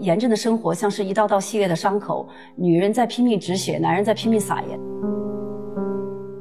[0.00, 2.26] 严正的生活像是一道道系列的伤口，
[2.56, 4.80] 女人在拼命止血，男人在拼命撒盐。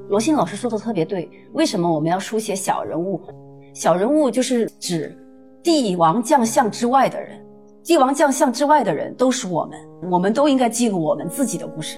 [0.07, 3.21] 罗欣老师说的特别对，为什么我们要书写小人物？
[3.73, 5.15] 小人物就是指
[5.61, 7.37] 帝王将相之外的人，
[7.83, 9.77] 帝王将相之外的人都是我们，
[10.09, 11.97] 我们都应该记录我们自己的故事。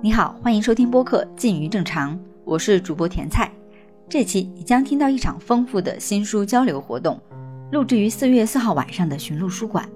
[0.00, 2.14] 你好，欢迎收听播客《近于正常》，
[2.44, 3.50] 我是主播甜菜。
[4.08, 7.20] 这期你将听到一场丰富的新书交流活动，
[7.70, 9.86] 录制于四月四号晚上的寻路书馆。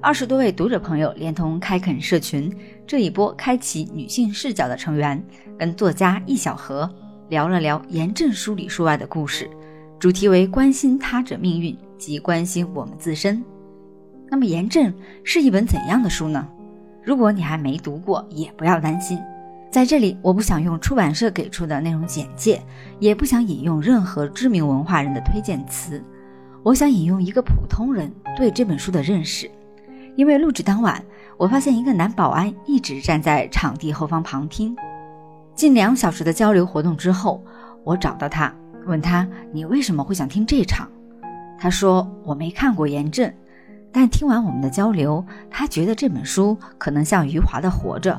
[0.00, 2.50] 二十多位读者朋友连同开垦社群
[2.86, 5.22] 这一波开启女性视角的成员，
[5.58, 6.90] 跟作家易小荷
[7.28, 9.48] 聊了聊严正书里书外的故事，
[9.98, 13.44] 主题为关心他者命运及关心我们自身。
[14.30, 14.90] 那么严正
[15.22, 16.48] 是一本怎样的书呢？
[17.04, 19.18] 如果你还没读过，也不要担心。
[19.70, 22.62] 在这里，我不想用出版社给出的内容简介，
[22.98, 26.02] 也不想引用任何知名文化人的推荐词，
[26.68, 29.50] 我想引用一个普通人对这本书的认识。
[30.16, 31.02] 因为录制当晚，
[31.38, 34.76] 我发现一个男保安一直站在场地后方旁听。
[35.54, 37.42] 近两小时的交流活动之后，
[37.84, 40.86] 我找到他，问他：“你为什么会想听这场？”
[41.58, 43.32] 他说：“我没看过严正，
[43.90, 48.12] 但听完我们的交流，他觉得这本书可能像余华的《活着》。”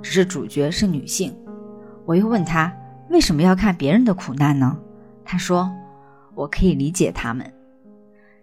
[0.00, 1.36] 只是主角是女性，
[2.06, 2.72] 我又问他
[3.10, 4.78] 为什么要看别人的苦难呢？
[5.24, 5.68] 他说
[6.36, 7.44] ：“我可以理解他们。”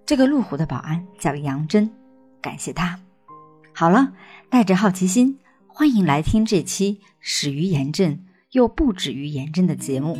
[0.06, 1.90] 这个路虎的保安叫杨真，
[2.40, 3.00] 感谢他。
[3.74, 4.12] 好了，
[4.52, 8.20] 带着好奇心，欢迎来听这期始于严正
[8.52, 10.16] 又不止于严正的节目。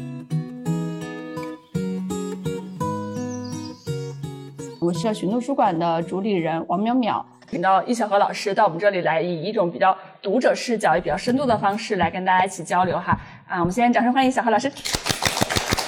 [4.80, 7.24] 我是寻图书馆的主理人王淼淼。
[7.48, 13.20] 请到易小荷老师到我们这里来，以一种比较读者视角、也比较深度的方式来跟大家一起交流哈。
[13.48, 14.68] 啊，我们先掌声欢迎小何老师。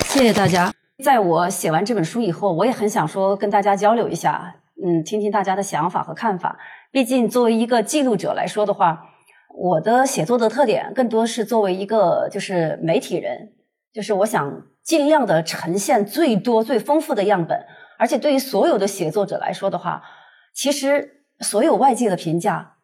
[0.05, 0.71] 谢谢大家。
[1.03, 6.57] 在我写完这本书以后，我也很想说跟大家交流一下，嗯，听听大家的想法和看法。
[6.91, 9.03] 毕竟作为一个记录者来说的话，
[9.55, 13.53] 我的写作的特点更多是作为一个就是媒体人，
[13.93, 17.65] 就是我想尽量的呈现最多最丰富的样本。
[17.99, 20.03] 而且对于所有的写作者来说的话，
[20.53, 21.15] 其实。
[21.39, 22.77] 所有外界的评价，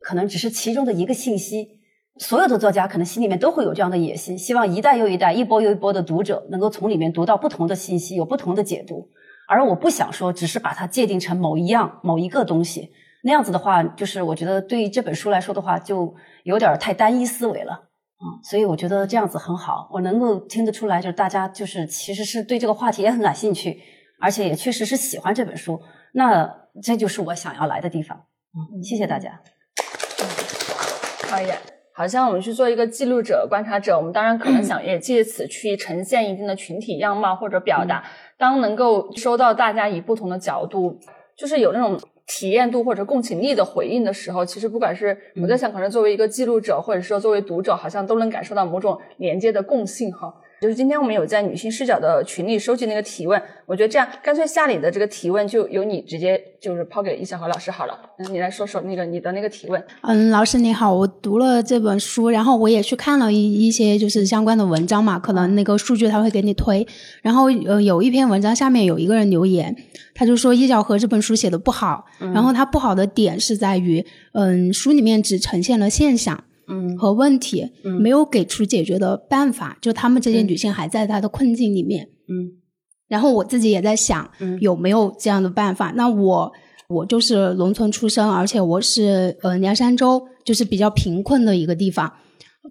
[0.00, 1.79] 可能只是其中的一个信息。
[2.20, 9.08] 所有的作家可能心里面都会有这样的野心，希望一代又一代、一波又一波的读者能够从里面读到不同的信息，有不同的解读。
[9.48, 12.90] 而我不想说，只是把它界定成某一样、某一个东西。
[13.24, 16.14] 那样子的话，就是我觉得对于这本书来说的话，就
[16.44, 18.24] 有点太单一思维了啊。
[18.44, 23.80] 所以我觉得这样子很好，我能够听得出来，就是大家就是其实是对这个话题也很感兴趣，
[24.20, 25.80] 而且也确实是喜欢这本书。
[26.12, 26.60] 那。
[26.80, 28.16] 这就是我想要来的地方。
[28.54, 29.40] 嗯，谢谢大家。
[31.22, 31.50] 可以，
[32.00, 38.02] 好像我们去做一个记录者、观察者，我们当然可能想也借此去呈现一定的群体样貌或者表达。
[38.38, 40.98] 当能够收到大家以不同的角度，
[41.36, 50.32] 就是有那种体验度或者共情力的回应的时候，其实不管是我在想，可能作为一个记录者，或者说作为读者，好像都能感受到某种连接的共性哈。
[50.60, 59.82] 就是今天我们有在女性视角的群里收集那个提问，我觉得这样干脆下里的这个提问就由你直接就是抛给易小荷老师好了，嗯，你来说说那个你的那个提问。
[60.02, 66.86] 嗯，老师你好，我读了这本书，然后我也去看了一一些就是相关的文章嘛，可能那个数据他会给你推，
[67.22, 69.74] 然后呃有一篇文章下面有一个人留言，
[70.14, 76.44] 他就说易小荷这本书写的不好，然后他不好的点是在于，嗯，书里面只呈现了现象。
[76.70, 82.52] 嗯，和问题，嗯，没有给出解决的办法，就他们这些女性还在她的困境里面，嗯，
[83.08, 85.92] 然后我自己也在想，嗯，有没有这样的办法？
[85.96, 86.52] 那我
[86.88, 92.12] 我就是农村出生，而且我是呃凉山州，就是比较贫困的一个地方，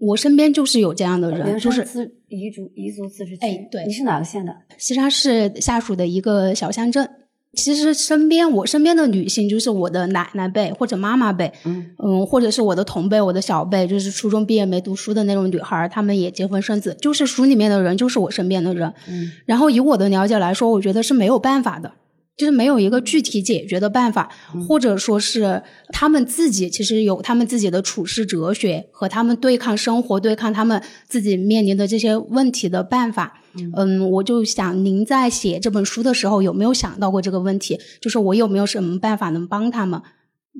[0.02, 4.56] 我身边就是有这样的人，就是彝族彝族自治区，哎，对，你是哪个县的？
[4.78, 7.10] 西沙市下属的一个小乡镇。
[7.56, 18.94] 其实身边我身边的女性，就是我的奶奶辈或者妈妈辈，嗯嗯，或者是我的同辈、我的小辈，就是初中毕业没读书的那种女孩，她们也结婚生子，就是书里面的人，就是我身边的人。
[19.08, 21.94] 嗯，然后以我的了解来说，我觉得是没有办法的。
[22.38, 24.30] 就是没有一个具体解决的办法，
[24.66, 33.39] 或者说是他们自己其实有他们自己的处世哲学和他们对抗生活、对抗他们自己面临的这些问题的办法。
[33.76, 37.80] 嗯，我就想您在写这本书的时候有没有想到过这个问题？
[38.02, 40.02] 就是我有没有什么办法能帮他们？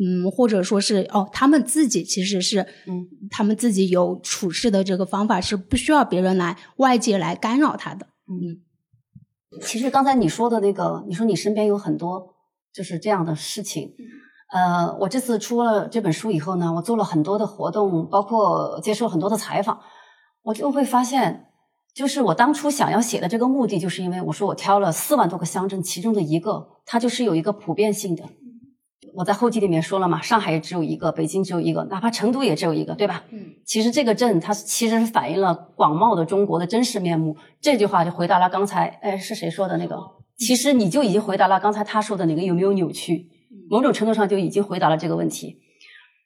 [0.02, 8.08] 嗯，或者说是哦，他们自己其实是嗯，他们自己有处事的这个方法，是不需要别人来外界来干扰他的。
[8.28, 8.62] 嗯。
[9.62, 12.36] 其实刚才你说的那个，你说你身边有很多
[12.72, 13.92] 就是这样的事情。
[14.54, 19.80] 呃，我这次出了这本书以后呢，我做了很多的活动，包括接受很多的采访，
[20.44, 21.49] 我就会发现，
[22.00, 28.24] 就是我当初想要写的这个目的，就是因为我说我挑了四万多个乡镇，其中的一个，它就是有一个普遍性的。
[29.16, 33.26] 我在后记里面说了嘛，上海也只有一个，北京只有一个，哪怕成都也只有一个，对吧？
[33.32, 37.36] 嗯，其实这个镇它其实是反映了广袤的中国的真实面目。
[37.60, 40.00] 这句话就回答了刚才，哎，是谁说的那个？
[40.38, 43.28] 其实你就已经回答了刚才他说的那个有没有扭曲，
[43.70, 45.58] 某种程度上就已经回答了这个问题。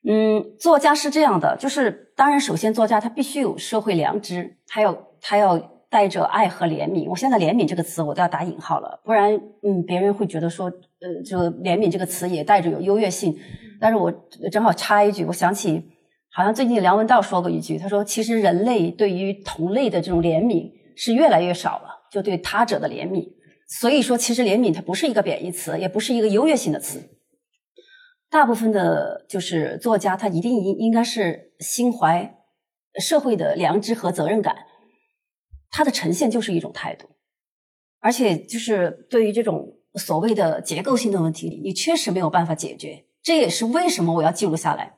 [0.07, 5.57] 嗯，作家是这样的，就是当然，首先作家他必须有社会良知，还有他要
[5.89, 7.09] 带着爱和怜悯。
[7.09, 9.33] 我现在“怜悯”这个词我都要打引号了，不然，
[9.63, 13.33] 嗯，别人会觉得说，呃，就“怜悯”这个词也带着有优越性。
[13.79, 14.11] 但是我
[14.51, 15.81] 正好插一句，我想起
[16.29, 23.25] 好像最近梁文道说过一句，他说：“其实人类对于同类的这种怜悯是越来越少了，就对他者的怜悯。
[23.79, 27.01] 所以说，其实怜悯它不是一个贬义词，也不是一个优越性的词。”
[28.29, 32.35] 大部分的，就是作家，他一定应应该是心怀
[32.99, 34.55] 社会的良知和责任感，
[35.73, 37.07] 它的呈现就是一种态度，
[37.99, 43.05] 而且就是对于这种所谓的结构性的问题，你确实没有办法解决。
[43.23, 44.93] 这也是为什么我要记录下来。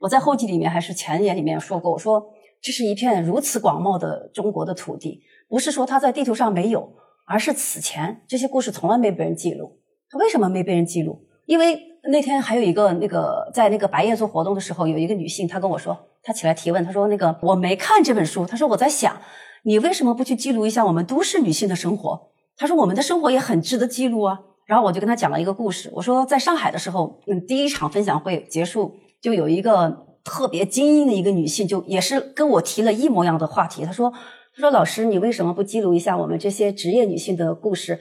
[0.00, 6.92] 我在后记里面还是前言里面说过，我说这是一片如此广袤的中国的土地，不是说它在地图上没有，
[7.26, 9.78] 而是此前这些故事从来没被人记录。
[10.10, 11.26] 它为什么没被人记录？
[11.46, 11.88] 因为。
[12.10, 19.16] 那天还有一个那个在那个白夜做活动的时候，有一个女性，她跟我说，她起来提问，她说：“那个我没看这本书，她说我在想，
[19.62, 22.30] 你为什么不去记录一下我们都市女性的生活？
[22.56, 34.10] 她说我们的生活也很值得记录啊。”然后我就跟她讲了一个故事，我说在上海的时候，嗯，第一场分享会结束，就有一个特别精英的一个女性，就也是跟我提了一模一样的话题，她说
[34.54, 37.98] ：“她说老师，你为什么不记录一下我们这些职业女性的故事？”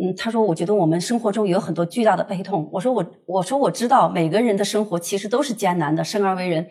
[0.00, 6.66] 嗯，她说：“我觉得我们生活中有很多巨大的悲痛。”我说：“我我说我知道每个人的生活其实都是艰难的，生而为人。”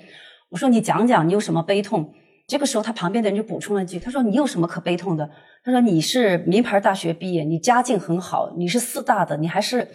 [0.50, 2.12] 我说：“你讲讲你有什么悲痛？”
[2.48, 5.30] 这个时候，他旁边的人就补充了一句：“他说你有什么可悲痛的？
[5.64, 9.88] 他说你是名牌大学毕业，你家境很好，你是四大的，你还是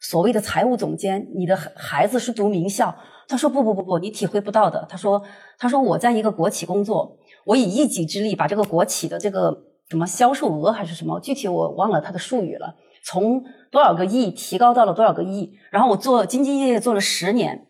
[0.00, 2.94] 所谓的财务总监，你的孩子是读名校。”
[3.26, 5.22] 他说：“不不不不，你体会不到的。”他说
[5.58, 11.20] ：“他说我在一个国企工作，我以一己之力把这个国企的这个。”什么销售额还是什么？
[11.20, 12.74] 具体我忘了它的术语了。
[13.04, 15.52] 从多少个亿提高到了多少个亿？
[15.70, 17.65] 然后我做兢兢业业做了十年，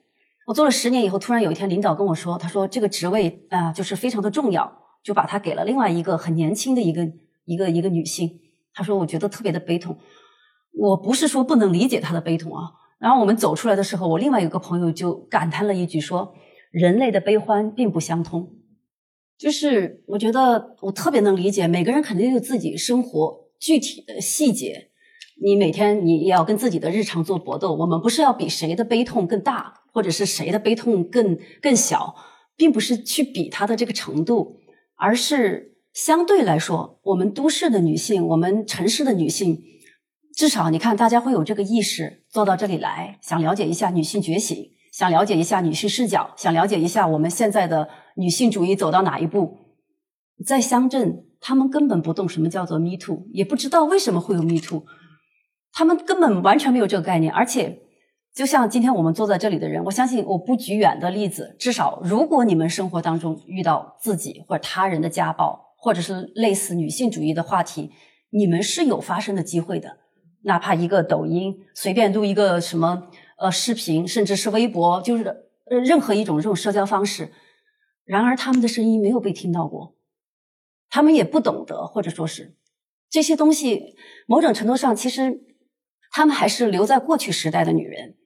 [0.47, 7.07] 我做了十年以后，突然有一天领导跟我说，他说这个职位啊就是非常的重要，就把他给了另外一个很年轻的一个
[7.45, 8.41] 一个一个女性。
[8.73, 9.99] 他说我觉得特别的悲痛。
[10.79, 12.71] 我不是说不能理解他的悲痛啊。
[12.99, 16.33] 然后我们走出来的时候，我另外一个朋友就感叹了一句说：
[16.71, 18.53] 人类的悲欢并不相通。
[19.37, 24.91] 就是我觉得我特别能理解，每个人肯定有自己生活具体的细节。
[25.43, 27.75] 你每天你也要跟自己的日常做搏斗。
[27.75, 32.15] 我们不是要比谁的悲痛更大，或者是谁的悲痛更更小，
[32.55, 34.59] 并不是去比他的这个程度，
[34.95, 39.59] 而是相对来说，我们都市的女性，我们城市的女性，
[40.35, 44.71] 至少你看大家会有这个意识，坐到这里来，想了解一下女性觉醒。
[44.93, 49.57] 想了解一下女性视角，想了解一下我们现在的女性主义走到哪一步？
[50.47, 54.85] 在乡镇，他们根本不懂什么叫做 “me too”，也不知道为什么会有 “me too”，
[55.73, 57.33] 他们根本完全没有这个概念。
[57.33, 57.79] 而且，
[58.37, 67.93] 就像今天我们坐在这里的人，我相信我不举远的例子，至少如果你们生活当中遇到自己或者他人的家暴，或者是类似女性主义的话题，
[68.29, 69.97] 你们是有发生的机会的。
[70.43, 73.09] 哪怕一个抖音随便录一个什么。
[73.39, 75.25] 呃，视频甚至是微博，就是
[75.71, 77.33] 呃任何一种这种社交方式。
[78.05, 79.95] 然而，他们的声音没有被听到过，
[80.91, 82.57] 他们也不懂得，或者说是
[83.11, 83.95] 这些东西，
[84.27, 85.41] 某种程度上，其实
[86.11, 88.17] 他们还是留在过去时代的女人。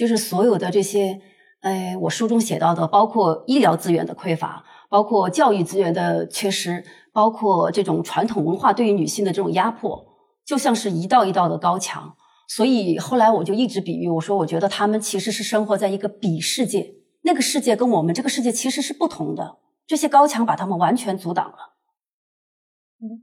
[0.00, 1.20] 就是所有的这些，
[1.60, 10.06] 哎，我书中写到的，包括医疗资源的匮乏，包括教育资源的缺失，包括这种传统文化对于女性的这种压迫，
[10.46, 12.16] 就像是一道一道的高墙。
[12.48, 19.58] 所以后来我就一直比喻，我说我觉得他们其实是生活在一个比世界，那个世界跟我们这个世界其实是不同的。
[19.86, 21.76] 这些高墙把他们完全阻挡了，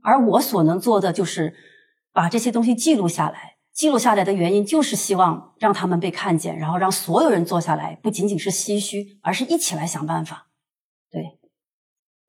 [0.04, 1.54] 而我所能做的就是
[2.12, 3.57] 把这些东西记录下来。
[3.78, 10.48] 记录下来的原因就是希望让他们被看见，然后让所有人坐下来，不仅仅是唏嘘，而是一起来想办法。
[11.12, 11.38] 对。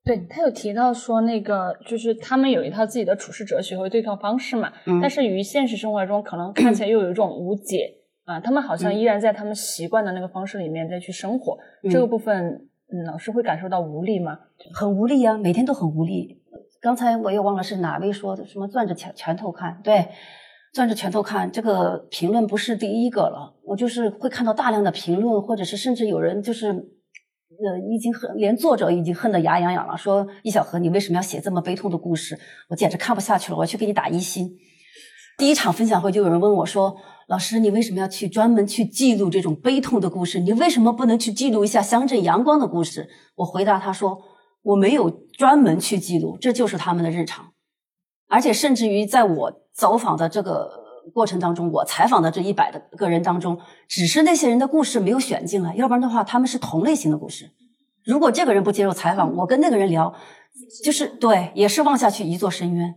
[0.03, 11.57] 对他有提到说，那个就是他们有一套自己的处事哲学和对抗方式嘛，但是于现实生活中可能看起来又有一种无解啊，他们好像依然在他们习惯的那个方式里面再去生活，
[11.89, 14.37] 这个部分，嗯，老师会感受到无力吗？
[14.71, 16.43] 很无力啊，每天都很无力。
[16.79, 20.07] 刚才我也忘了是哪位说的，什么攥着拳拳头看，对，
[20.73, 26.95] 攥着拳头看，这个评论不是第一个了，我就是会看到大量的评论，或者是甚至有人就是。
[27.61, 29.97] 呃，已经恨，连作者已经恨得牙痒痒了。
[29.97, 32.39] 说易小河，你为什么要写这么悲痛的故事？
[32.69, 34.49] 我简直看不下去了，我要去给你打一星。
[35.37, 36.95] 第一场分享会就有人问我说
[37.27, 40.39] ：“老师，你为什么要去专门去记录这种悲痛的故事？
[40.39, 44.21] 你为什么不能去记录一下乡镇阳光的故事？”我回答他说
[44.63, 47.51] ：“我没有专门去记录，这就是他们的日常。
[48.29, 50.69] 而且甚至于在我走访的这个
[51.13, 53.57] 过程当中，我采访的这一百的个人当中，
[53.87, 57.49] 只是那些人的故事没有选进来，要不然的话，他们是同类型的故事。
[58.03, 60.13] 如果这个人不接受采访，我跟那个人聊，
[60.83, 62.95] 就是对，也是望下去一座深渊。”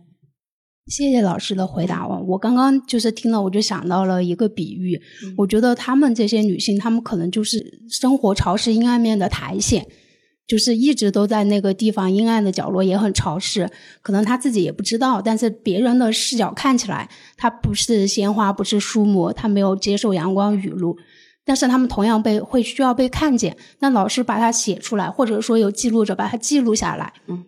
[0.87, 2.05] 谢谢老师的回答。
[2.05, 5.01] 我我刚刚就是听了，我就想到了一个比喻。
[5.37, 9.81] 我觉得她们这些女性，她们可能就是生活潮湿阴暗面的苔藓，
[10.45, 13.69] 就是一直都在那个地方阴暗的角落，也很潮湿。
[14.01, 20.97] 可能他自己也不知道，但是别人的视角看起来，他不是鲜花，不是树木，他没有接受阳光雨露，
[21.45, 23.55] 但是他们同样被会需要被看见。
[23.79, 27.45] 那老师把它写出来，或者说有记录者把它记录下来，嗯。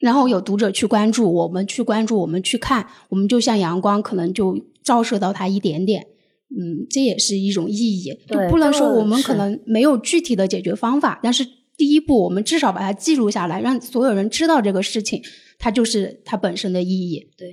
[0.00, 6.08] 然后有读者去关注，我们去关注，我们去看，我们就像阳光，可能就照射到它一点点。
[6.50, 8.12] 嗯，这也是一种意义。
[8.28, 11.46] 就不能说我们可能没有具体的解决方法，但是
[11.76, 15.22] 第一步，我们至少把它记录下来，让所有人知道这个事情，
[15.58, 17.28] 它就是它本身的意义。
[17.36, 17.52] 对。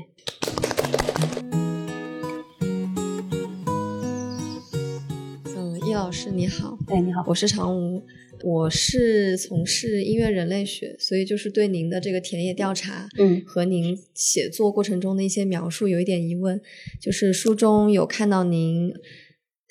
[5.55, 6.77] 嗯，易老师你好。
[6.87, 8.03] 哎，你好，我是常吴。
[8.43, 16.59] 我是从事音乐人类学，所以就是对您的这个田野调查，嗯，和您写作过程中的一些描述有一点疑问。
[16.99, 18.91] 就是书中有看到您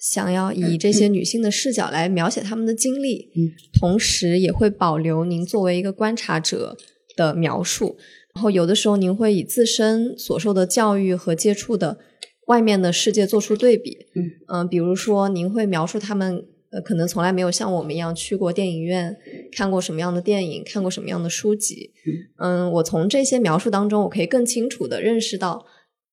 [0.01, 6.77] 想要以这些女性的视角来描写她们的经历，嗯，同时也会保留您作为一个观察者
[7.17, 7.97] 的描述。
[8.35, 11.99] 然后有的时候您会以自身所受的教育和接触的
[12.47, 16.47] 外面的世界做出对比，嗯嗯，比如说您会描述他们。
[16.73, 19.17] 呃，可能从来没有像我们一样去过电影院，
[19.51, 21.91] 看过什么样的电影，看过什么样的书籍。
[22.39, 25.67] 嗯，我从这些描述当中，我可以更清楚的认识到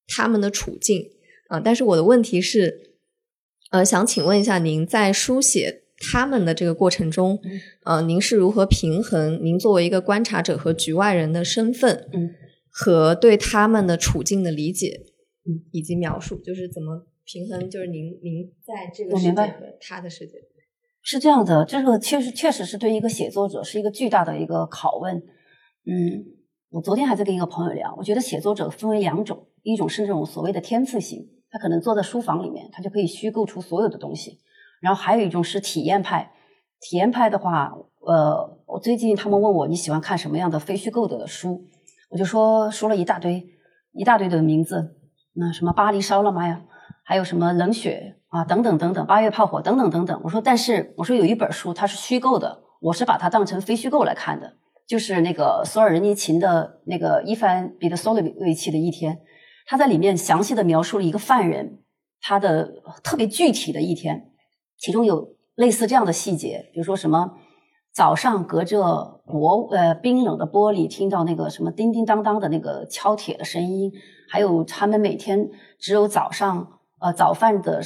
[0.07, 1.11] 他们的处境
[1.49, 1.59] 啊。
[1.59, 2.86] 但是我的问题是，
[3.71, 7.39] 呃，想请问一下，您在书写他们的这个过程中，
[7.83, 12.29] 呃，您是如何平衡您作为一个观察者和局外人的身份，嗯，
[12.69, 15.01] 和对他们的处境的理解，
[15.45, 17.07] 嗯，以及描述，就是怎么？
[17.29, 20.35] 平衡就是您，您在这个世界和他的世界
[21.01, 21.65] 是这样的。
[21.65, 25.17] 这个确实确实是对一个写作者是一个巨大的一个拷问。
[25.85, 26.23] 嗯，
[26.69, 34.37] 我昨天还在跟一个朋友聊，我觉得写作者分为两种，一种是那种所谓的天赋型，他可能坐在书房里面，他就可以虚构出所有的东西；
[34.79, 36.31] 然后还有一种是体验派。
[36.79, 37.73] 体验派的话，
[38.05, 41.65] 呃，我最近他们问我你喜欢看什么样的非虚构的书，
[42.11, 43.43] 我就说说了一大堆，
[43.91, 44.95] 一大堆的名字，
[45.33, 46.61] 那什么巴黎烧了吗呀？
[47.03, 50.21] 还有什么冷血啊，等等等等，八月炮火等等等等。
[50.23, 59.17] 我说，但是我说有一本书它是虚构的，我是把它当成非虚构来看的，就是那个索尔仁尼琴的那个伊凡彼得索洛维奇的一天，
[59.67, 61.83] 他在里面详细的描述了一个犯人
[62.19, 64.31] 他的特别具体的一天，
[64.79, 67.33] 其中有类似这样的细节，比如说什么
[67.93, 73.91] 早上隔着薄呃冰冷的玻璃听到那个什么叮叮当当的那个敲铁的声音，
[74.31, 76.73] 还有他们每天只有早上。
[76.99, 77.79] 呃，早饭的，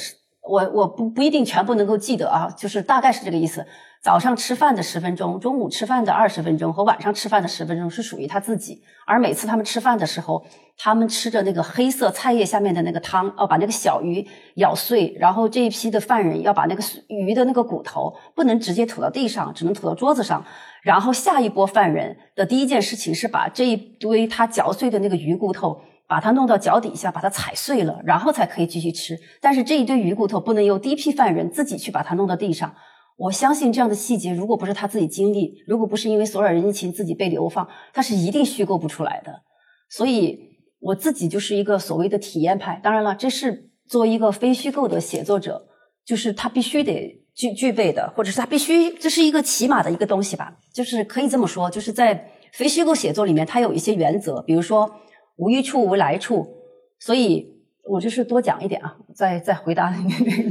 [0.48, 3.64] 我我不不一定全部能够记得啊，就是大概是这个意思。
[4.02, 8.82] 早上吃饭的十分钟，中午吃饭的二十分钟和晚上吃饭的十分钟是属于他自己。
[9.06, 10.44] 而每次他们吃饭的时候，
[10.76, 20.44] 他们吃着那个黑色菜叶下面的那个汤，哦把那个小鱼咬碎，然后这一批的犯人要把那个鱼的那个骨头不能直接吐到地上，只能吐到桌子上。
[20.82, 25.80] 然后下一波犯人的第一件事情是把这一堆他嚼碎的那个鱼骨头。
[26.12, 29.18] 把它弄到脚底下，把它踩碎了，然后才可以继续吃。
[29.40, 32.74] 但是这一堆鱼骨头不能由第一批犯人自己去把它弄到地上。
[33.16, 39.40] 我相信这样的细节，如果不是他自己经历，如果不是因为索尔仁尼琴自己被流放，他是一定虚构不出来的。
[39.88, 40.38] 所以
[40.80, 42.78] 我自己就是一个所谓的体验派。
[42.84, 45.66] 当然了，这是作为一个非虚构的写作者，
[46.04, 50.58] 就是他必须得具具备的，或者是他必须这是一个起码的一个东西吧。
[50.74, 54.90] 就是可以这么说，就是在非虚构写作里面，它有一些原则，比如说。
[55.42, 56.46] 无一处无来处，
[57.00, 57.48] 所以
[57.84, 59.98] 我就是多讲一点啊，再再回答 那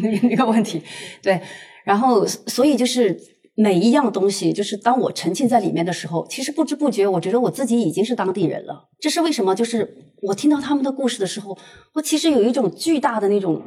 [0.04, 0.84] 那那个问题。
[1.22, 1.42] 对，
[1.86, 3.18] 然后所以就是
[3.56, 8.90] 每一样东西，就是当我沉浸在里面的时候，其实不知不觉，我觉得我自己已经是当地人了。
[9.00, 9.56] 这是为什么？
[9.56, 11.58] 就是我听到他们的故事的时候，
[11.94, 13.62] 我其实有一种巨大的那种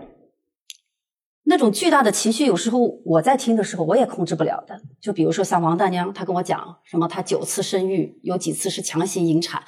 [1.45, 2.45] 那种巨大的情绪。
[2.45, 4.79] 有时候我在听的时候，我也控制不了的。
[5.01, 9.63] 就比如说像王大娘，她跟我讲什么，她九次生育，有几次是强行引产。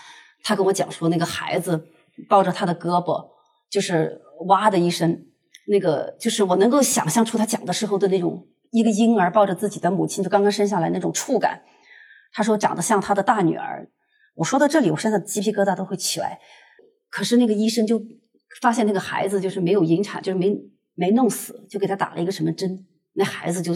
[0.47, 1.89] 他跟我讲说，那个孩子
[2.29, 3.29] 抱着他的胳膊，
[3.69, 5.27] 就是哇的一声，
[5.67, 11.63] 那个就是我能够想象出他讲的时候的那种一个婴儿抱着自己的母亲，就刚刚生下来那种触感。
[12.33, 13.91] 他说长得像他的大女儿。
[14.37, 16.39] 我说到这里，我现在鸡皮疙瘩都会起来。
[17.11, 18.01] 可是那个医生就
[18.61, 20.57] 发现那个孩子就是没有引产，就是没
[20.95, 23.75] 没弄死，就给他打了一个什么针，那孩子就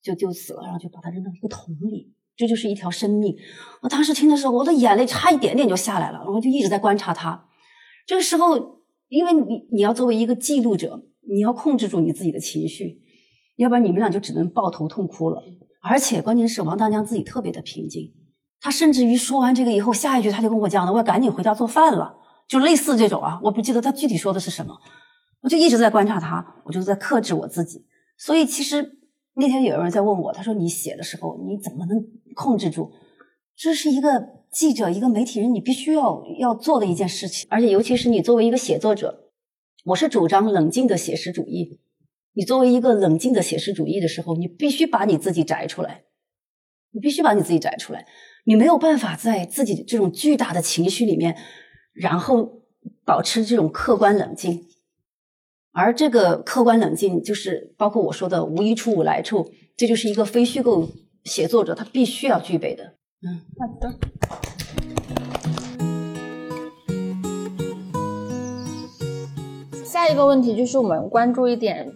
[0.00, 2.12] 就就死了，然后就把他扔到一个桶里。
[2.36, 3.34] 这就是一条生命。
[3.86, 7.46] 我当时听的时候，我的眼泪差一点点就下来了，然后就一直在观察他。
[8.04, 13.00] 这个时候，因为你你要作为一个记录者，你要控制住你自己的情绪，
[13.54, 15.40] 要不然你们俩就只能抱头痛哭了。
[15.80, 18.12] 而且关键是王大娘自己特别的平静，
[18.60, 22.16] 她甚至于说完这个以后，下一句她就跟我讲了：“我要赶紧回家做饭了。”
[22.48, 24.76] 就类似这种啊，我不记得她具体说的是什么。
[25.42, 27.86] 我就一直在观察她，我就在克制我自己。
[28.18, 28.98] 所以其实
[29.34, 32.90] 那天有人在问我，他说：“你写的时候你怎么能控制住？”
[33.56, 37.48] 这是一个记者、一个媒体人，你必须要要做的一件事情。
[37.50, 39.30] 而且尤其是你作为一个写作者，
[39.86, 41.80] 我是主张冷静的写实主义。
[42.34, 46.04] 你作为一个冷静的写实主义的时候，你必须把你自己摘出来，
[46.92, 48.06] 你必须把你自己摘出来。
[48.44, 51.34] 你没有办法在自己这种巨大的情绪里面，
[51.94, 52.62] 然后
[53.06, 54.66] 保持这种客观冷静。
[55.72, 60.90] 而这个客观冷静，就是包括我说的“无一处无来处”，这就是一个非虚构
[61.24, 62.96] 写作者他必须要具备的。
[63.22, 63.94] 嗯，好的。
[69.84, 71.92] 下一个问题就是我们关注一点。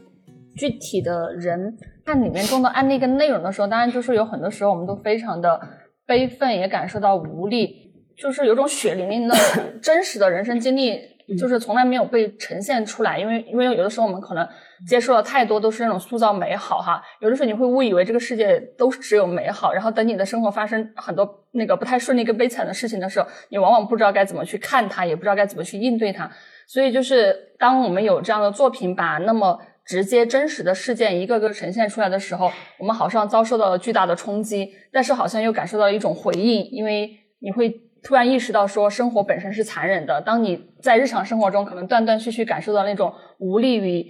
[0.57, 5.59] 具体的人看里面中的案例跟内容的时候，当然就是有很多时候我们都非常的
[6.07, 9.35] 悲愤，也感受到无力，就是有种血淋淋的
[9.81, 10.99] 真实的人生经历，
[11.39, 13.19] 就是从来没有被呈现出来。
[13.19, 14.47] 因为因为有的时候我们可能
[14.87, 26.31] 接受了太多都是那种塑造美好哈，有的时候你会误以为这个世界都只有美好，然后等你的生活发生很多那个不太顺利跟悲惨的事情的时候，你往往不知道该怎么去看它，也不知道该怎么去应对它。
[26.67, 29.61] 所以就是当我们有这样的作品把那么。
[29.83, 37.11] 直接真实的事件一个个呈现出来的时候，我们好像遭受到了巨大的冲击，但是好像又感受到了一种回应，因为
[37.41, 37.69] 你会
[38.01, 40.21] 突然意识到说生活本身是残忍的。
[40.21, 44.07] 当你在日常生活中可能断断续续感受到那种无力与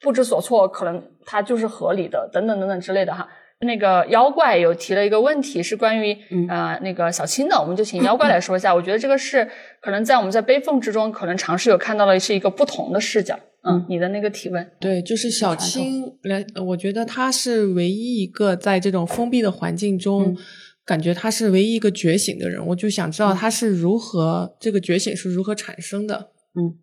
[0.00, 3.28] 不知所措，可能它就是合理的，等等等等之类的哈。
[3.60, 6.16] 那个妖怪有提了一个问题，是关于
[6.48, 8.72] 呃那个小青的，我们就请妖怪来说一下。
[8.72, 9.48] 我觉得这个是
[9.80, 13.36] 可能在我们在悲愤之中，可能尝试有看到的是一个不同的视角。
[13.64, 20.36] 嗯，你的那个提问，对，就是小青来，我觉得他是唯一一个在这种封闭的环境中，
[20.86, 22.64] 感觉他是唯一一个觉醒的人。
[22.68, 26.30] 我就想知道他是如何这个觉醒是如何产生的。
[26.54, 26.78] 嗯，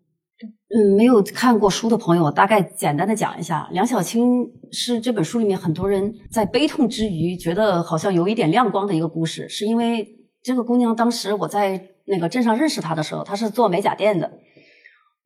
[0.68, 10.04] 嗯，没有看过书的朋友，大概简单的讲一下，梁小青是这本书里面很多人在悲痛之余觉得好像有一点亮光的一个故事，是因为
[10.42, 14.32] 这个姑娘当时我在那个镇上认识她的时候，她是做美甲店的。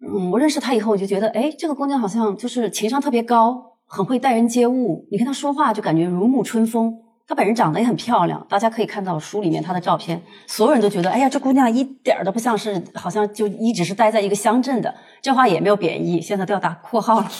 [0.06, 5.06] 嗯，我认识她以后，我就觉得，哎，这个姑娘好像就是情商特别高，很会待人接物。
[5.10, 6.94] 你跟她说话就感觉如沐春风。
[7.30, 14.92] 她本人长得也很漂亮，大家可以看到书里面她的照片，所有人都觉得，哎呀，这姑娘一点都不像是，好像就一直是待在一个乡镇的。
[15.22, 17.30] 这话也没有贬义，现在都要打括号了，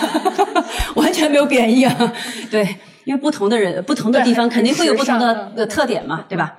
[0.96, 2.12] 完全没有贬义啊。
[2.50, 2.76] 对，
[3.06, 6.54] 因为不同的人、不同的地方肯定会有不同的特点嘛，对吧？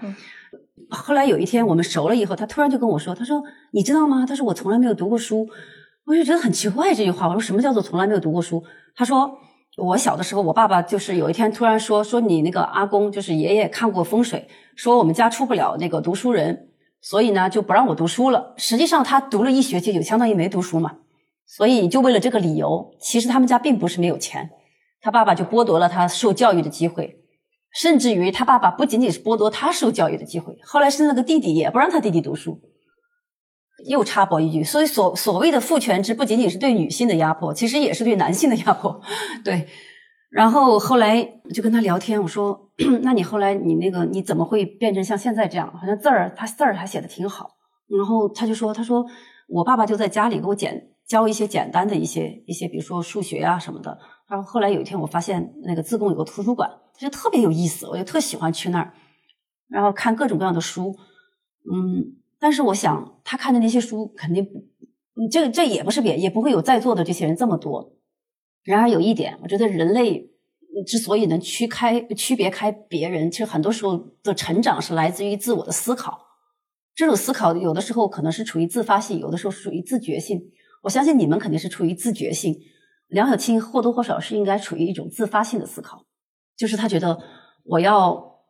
[0.89, 4.25] 后来有一天我们熟了以后，她突然就跟我说：“她说你知道吗？
[4.27, 5.47] 她说我从来没有读过书。”
[6.07, 7.27] 我就觉得很奇怪这句话。
[7.27, 8.63] 我说什么叫做从来没有读过书？
[8.95, 9.29] 她说
[9.77, 18.55] 我小的时候，我爸爸就是有一天突然说说你那个阿公就是爷爷看过风水，说我们家出不了那个读书人，所以呢就不让我读书了。
[18.57, 20.97] 实际上他读了一学期就相当于没读书嘛。
[21.45, 24.49] 所以就为了这个理由，其实他们家并不是没有钱，
[24.99, 27.21] 他爸爸就剥夺了他受教育的机会。
[27.71, 32.59] 甚至于他爸爸不仅仅是剥夺他受教育的机会，后来是那个弟弟也不让他弟弟读书。
[33.85, 38.99] 又插播一句，所以所所谓的父权制不仅仅是对女性的压迫，其实也是对男性的压迫。
[39.45, 39.67] 对，
[40.29, 41.21] 然后后来
[41.53, 42.71] 就跟他聊天，我说
[43.03, 45.71] ：“那你后来你那个你怎么会变成像现在这样？
[45.77, 47.51] 好像字儿他字儿还写的挺好。”
[47.87, 49.05] 然后他就说：“他说
[49.47, 53.97] 我爸爸就在家里给我简教一些简单的一些一些，比如说数学啊什么的。”
[54.29, 56.69] 然后后来有一天我发现那个自贡有个图书馆。
[56.99, 58.91] 他就特别有意思，我就特喜欢去那儿，
[59.69, 60.95] 然后看各种各样的书，
[61.71, 67.93] 嗯，但是我想他看的那些书肯定，嗯，这这也不是别，也不会有在座的这些人这么多。
[68.63, 70.29] 然而有一点，我觉得人类
[70.85, 76.19] 之所以能区开区别开别人，其实很多时候的成长是来自于自我的思考。
[76.93, 80.41] 这种思考有的时候可能是处于自发性，有的时候属于自觉性。
[80.83, 82.55] 我相信你们肯定是处于自觉性，
[83.07, 86.05] 梁小青或多或少是应该处于一种自发性的思考。
[86.55, 87.19] 就是他觉得
[87.63, 88.41] 我要，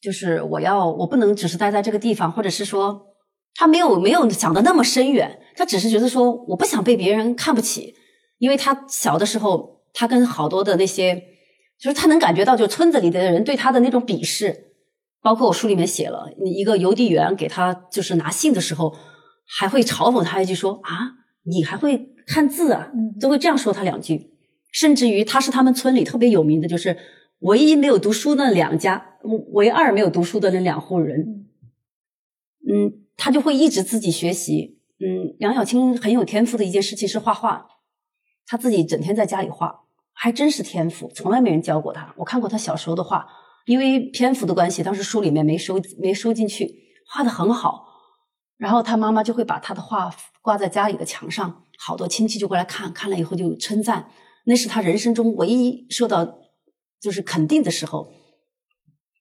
[0.00, 3.13] 就是我要，我不能只是待在这个地方，或者是说
[3.54, 7.94] 他没有没有想的那么深远，他只是觉得说我不想被别人看不起，
[8.38, 11.14] 因为他小的时候，他跟好多的那些
[11.78, 14.72] 就是他能感觉到，就村子里的人对他的那种鄙视。
[15.22, 18.94] 包括我书里面写了，一个邮递员给他就是拿信的时候，
[19.46, 21.12] 还会嘲讽他一句说：“啊，
[21.44, 24.32] 你还会看字啊？”都会这样说他两句。
[24.70, 26.98] 甚至于他是他们村里特别有名的，就是
[27.38, 29.16] 唯一没有读书的两家，
[29.52, 31.46] 唯二没有读书的那两户人。
[32.70, 34.80] 嗯，他就会一直自己学习。
[35.00, 37.66] 嗯，梁小青很有天赋的一件事情是画画，
[38.46, 39.80] 他自己整天在家里画，
[40.12, 42.14] 还真是天赋，从来没人教过他。
[42.18, 43.26] 我看过他小时候的画。
[43.66, 46.70] 因为篇幅的关系，当时书里面没收没收进去，
[47.08, 47.86] 画的很好。
[48.58, 54.10] 然后他妈妈就会把他的画挂在家里的墙上，好多亲戚就过来看，看了以后就称赞，
[54.44, 56.40] 那是他人生中唯一受到
[57.00, 58.12] 就是肯定的时候。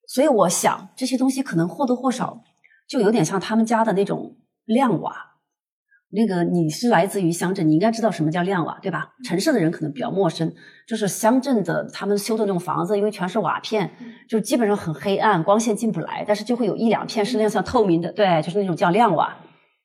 [0.10, 2.44] 所以我想这些东西可能或多或少
[2.88, 5.32] 就有点像他们家的那种亮瓦。
[6.16, 9.16] 那个你是来自于乡镇，你应该知道什么叫亮瓦，对吧？
[9.26, 10.54] 城市的人可能比较陌生。
[10.88, 13.90] 就是乡镇的他们修的那种房子，因为全是瓦片，
[14.30, 16.24] 就基本上很黑暗，光线进不来。
[16.28, 19.36] 但是就会有一两片是那像透明的，对，就是那种叫亮瓦。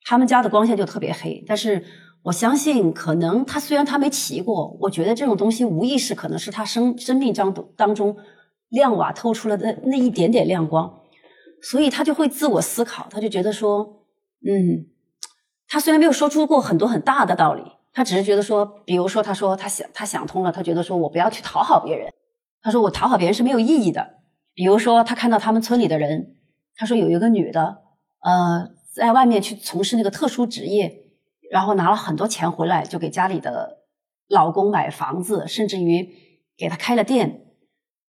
[0.05, 1.43] 他们家的光线就特别黑。
[1.47, 1.83] 但是
[2.25, 8.15] 我相信，可能他虽然他没提过，我觉得这种东西无意识可能是他生生命当中当中
[8.69, 10.93] 亮瓦透出了的那一点点亮光，
[11.63, 14.05] 所以他就会自我思考，他就觉得说，
[14.47, 14.87] 嗯。
[15.71, 22.11] 他虽然没有说出过很多很大的道理，他只是觉得说，比如说，他说他想他想通了，他觉得说我不要去讨好别人。
[22.63, 24.15] 他说我讨好别人是没有意义的。
[24.55, 26.37] 比如说，他看到他们村里的人，
[26.75, 27.83] 他说有一个女的，
[28.21, 31.03] 呃，在外面去从事那个特殊职业，
[31.51, 33.83] 然后拿了很多钱回来，就给家里的
[34.27, 36.09] 老公买房子，甚至于
[36.57, 37.43] 给他开了店。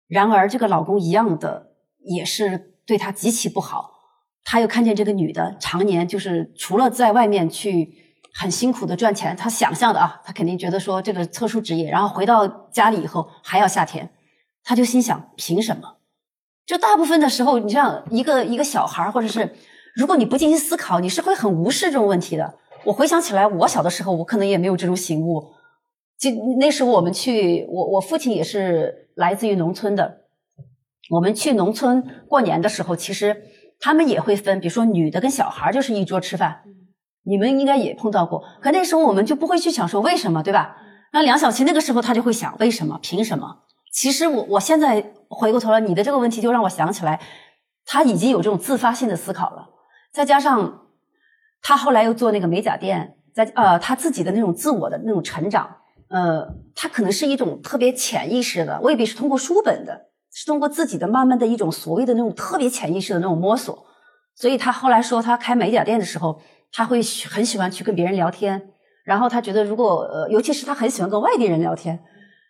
[0.07, 1.71] 然而，这个老公一样的
[2.03, 3.91] 也是对他极其不好。
[4.43, 7.89] 他又看见这个女的常年就是除了在外面去
[8.33, 14.09] 很辛苦的赚钱，他想象的啊，他肯定觉得说这个特殊职业，然后回到家里以后还要下田，
[14.63, 15.97] 他就心想凭什么？
[16.65, 19.55] 就大部分的时候，你像一个一个小孩或者是
[19.95, 22.55] 如果你不进行思考，你是会很无视这种问题的。
[22.83, 25.53] 我回想起来，我小的时候我可能也没有这种醒悟。
[26.19, 30.24] 就那时候我们去，我我父亲也是来自于农村的，
[31.09, 33.43] 我们去农村过年的时候，其实。
[33.77, 36.61] 他们也会分，比如说女的跟小孩就是一桌吃饭，
[37.23, 38.41] 你们应该也碰到过。
[38.61, 40.77] 可那时候我们就不会去想说为什么，对吧？
[41.11, 43.63] 那梁小琪那个时候他就会想为什么，凭什么？
[43.91, 47.19] 其实我我现在回过头来，你的这个问题就让我想起来，
[47.85, 49.67] 他已经有这种自发性的思考了。
[50.13, 50.87] 再加上
[51.61, 55.69] 他后来又做那个美甲店，在呃他自己的那种自我的那种成长，
[56.07, 60.05] 呃，他可能是一种特别潜意识的，未必是通过书本的。
[60.37, 63.85] 是通过自己的慢慢的一种所谓的那种特别潜意识的那种摸索，
[64.35, 66.41] 所以他后来说他开美甲店的时候，
[66.73, 68.73] 他会很喜欢去跟别人聊天，
[69.05, 71.97] 然后他觉得如果呃，尤其是他很喜欢跟外地人聊天，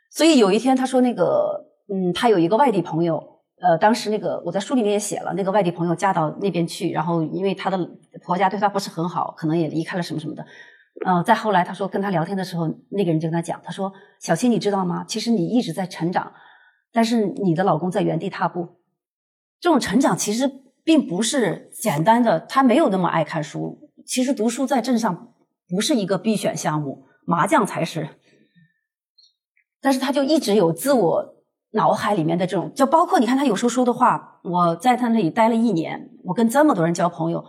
[0.10, 3.24] 所以有一天他说那个嗯，他有一个外地朋友，
[3.62, 7.78] 呃，当时那个我在书里面也写了，那个外地朋友嫁到那边去，然后因为她的
[8.24, 10.43] 婆家对她不是很好，可能也离开了什么什么的，
[11.06, 15.06] 呃，再后来他说跟他聊天的时候，那个人就跟他讲，他说小青你知道吗？
[15.08, 16.32] 其实你一直在成长。
[16.95, 18.77] 但是你的老公在原地踏步，
[19.60, 20.49] 这种成长其实
[20.81, 22.39] 并不是简单的。
[22.39, 25.34] 他没有那么爱看书，其实读书在镇上
[25.67, 28.12] 不是一个必选项目，麻将才是。
[29.81, 31.36] 但是他就一直有自我
[31.71, 34.39] 脑海里面的这种，就包括你看他有时候说的话。
[34.45, 37.43] 我在他那里待了一年，我跟这么多人交朋友，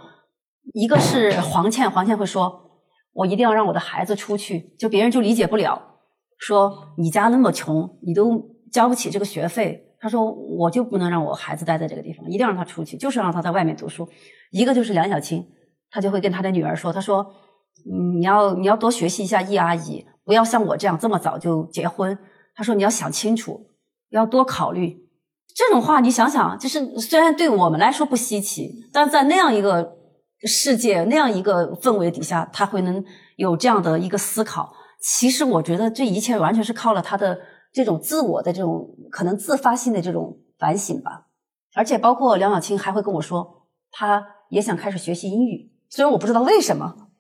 [0.74, 2.80] 一个是黄倩，黄倩会说，
[3.12, 6.00] 我一定要让我的孩子出去，就别人就理解不了，
[6.36, 8.55] 说你家那么穷，你都。
[8.72, 14.08] 交不起这个学费，他说我就不能让我孩子待在这个地方，一定让他出去，就是让他在外面读书。
[14.50, 15.46] 一个就是梁小青，
[15.90, 17.26] 他就会跟他的女儿说，他说，
[18.16, 22.18] 你要你要多学习一下易阿姨，不要像我这样这么早就结婚。
[22.54, 23.70] 他说你要想清楚，
[24.10, 25.06] 要多考虑。
[25.54, 29.96] 这种话你想想，就是虽然对我们来说不稀奇，但在那样一个
[30.46, 33.02] 世界、那样一个氛围底下，他会能
[33.36, 34.74] 有这样的一个思考。
[35.00, 37.38] 其实我觉得这一切完全是靠了他的。
[37.76, 41.26] 这种自我的这种可能自发性的这种反省吧，
[41.74, 47.10] 而且包括梁小青还会跟我说，他也想开始学习英语，虽然我不知道为什么。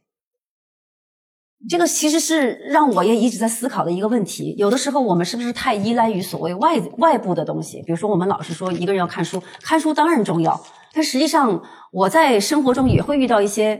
[1.68, 4.54] 这个其实是让我也一直在思考的一个问题。
[4.56, 7.82] 有的时候我们是不是太依赖于所谓外外部的东西？
[7.82, 10.58] 比如说我们老是说一个人要看书，看书当然重要，
[10.94, 13.78] 但实际上我在生活中也会遇到一些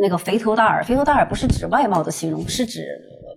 [0.00, 0.82] 那个肥头大耳。
[0.82, 2.86] 肥头大耳不是指外貌的形容，是指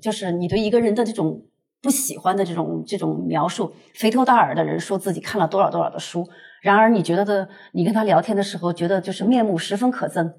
[0.01, 1.43] 就是你对一个人的这种。
[1.81, 6.27] 不喜欢的这种这种描述，肥头大耳的人说自己看了多少多少的书，
[6.61, 10.33] 然而你觉得的，你跟他聊天的时候，觉得就是面目十分可憎。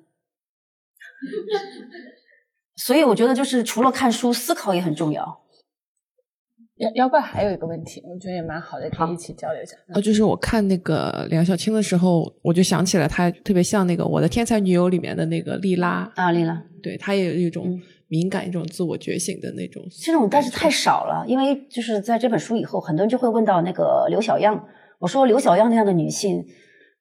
[2.77, 5.41] 所以我觉得就是除了看书，思考也很重要。
[6.77, 9.77] 妖妖怪还有一个问题，我觉得也蛮好的，可以一起交流一下。
[9.93, 17.79] 哦，就是我看那个梁小青的时候，我就想起来她特别像那个《我的天才女友》里面的那个莉拉啊，莉拉，对她也有一种
[18.11, 19.83] 敏感、一种自我觉醒的那种。
[20.03, 24.67] 这种但是太少了，因为就是在这本书以后，很多人就会问到那个刘小样。
[24.99, 26.45] 我说刘小样那样的女性，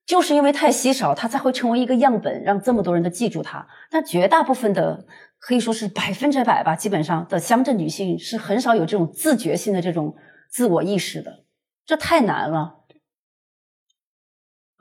[0.06, 3.68] 就是因为太稀少，她才会成为一个样本，让这么多人都记住她。
[3.92, 5.06] 但绝大部分的。
[5.42, 10.14] 可以说是百分之百吧，基本上的乡镇女性是很少有这种自觉性的这种
[10.52, 11.46] 自我意识的，
[11.86, 12.80] 这太难了。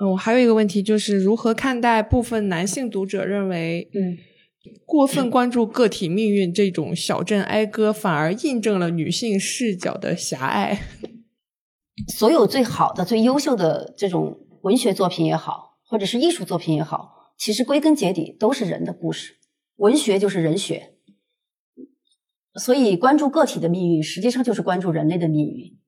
[0.01, 4.19] 嗯，我还有一个问题就是如何看待部分男性读者认为，嗯，
[4.85, 10.81] 过分关注个体命运这种小镇哀歌，反而印证了女性视角的狭隘。
[12.09, 19.35] 所有最好的、最优秀的这种文学作品也好，或者是艺术作品也好，其实归根结底都是人的故事。
[19.77, 20.95] 文学就是人学，
[22.55, 25.79] 所以关注个体的命运，实际上就是关注人类的命运，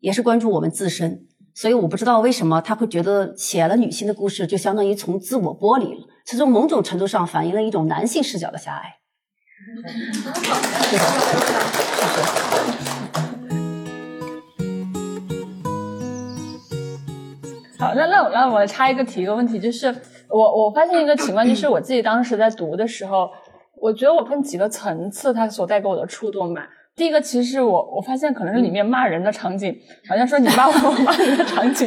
[0.00, 1.26] 也是关注我们自身。
[1.54, 8.96] 所以我不知道为什么他会觉得写了女性的故事，就相当于从自我剥离了，其从某种程度上反映了一种男性视角的狭隘。
[17.78, 19.94] 好，那那那我插一个提一个问题，就是。
[20.28, 23.30] 我我发现一个情况，就是我自己当时在读的时候，
[23.80, 26.68] 我觉得我分几个层次，它所带给我的触动吧。
[26.96, 29.78] 第一个，其实我我发现可能是里面骂人的场景，
[30.08, 31.86] 好像说你骂我我 骂你的场景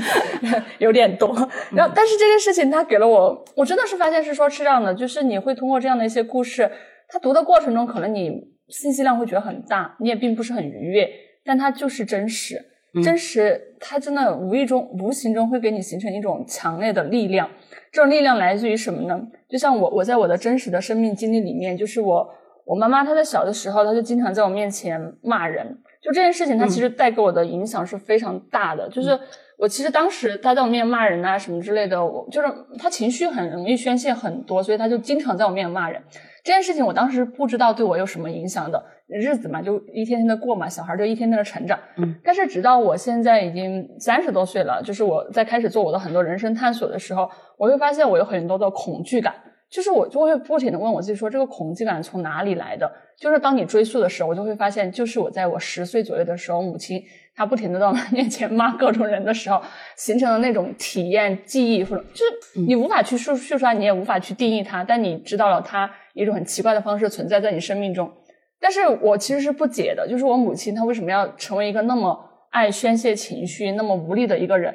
[0.78, 1.28] 有点多。
[1.74, 6.70] 然后，但是这件事情它给了我，我真的是发现是说是这样的，就是你会通过这样的一些故事，
[7.08, 8.32] 它读的过程中，可能你
[8.68, 11.10] 信息量会觉得很大，你也并不是很愉悦，
[11.44, 12.64] 但它就是真实，
[13.04, 17.50] 真实，它真的无意中、无形中会给你形成一种强烈的力量。
[17.92, 19.20] 这种力量来自于什么呢？
[19.50, 22.30] 就像我，我在我的真实的生命经历里面，就是我，
[22.70, 25.66] 我妈妈她在小的时候，她就经常在我面前骂人。
[26.00, 28.88] 就这件事情，她其实带给我的影响是非常大的。
[28.90, 29.20] 就是
[29.58, 36.00] 我其实当时她在我面前骂人啊什么之类的，我就是她情绪很容易宣泄很多，所以她就经常在我面前骂人。
[36.44, 38.82] 这件事情我当时不知道对我有什么影响的。
[39.08, 41.80] 日子嘛，就一天天的过嘛，小孩就一天天的成长。
[41.98, 47.28] 嗯，但是直到我现在已经三十多岁了，就是我在开始做我的很多人生探索的时候，
[47.58, 49.34] 我会发现我有很多的恐惧感，
[49.70, 52.92] 就是我就会不停的问我自己说，这个恐惧感从哪里来的？
[53.20, 57.04] 就是当你追溯的时候，我就会发现，就是我在我十岁左右的时候，母亲
[57.36, 59.62] 她不停的到我面前骂各种人的时候，
[59.96, 68.12] 形成的那种体验记忆，或者就是你无法去述述出来，你也无法去定义它，但你知道了它一种很奇怪的方式存在在你生命中。
[68.60, 74.74] 但是我其实是不解的，就是我母亲她为什么要成为一个那么爱宣泄情绪、那么无力的一个人？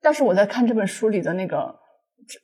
[0.00, 1.74] 但是我在看这本书里的那个，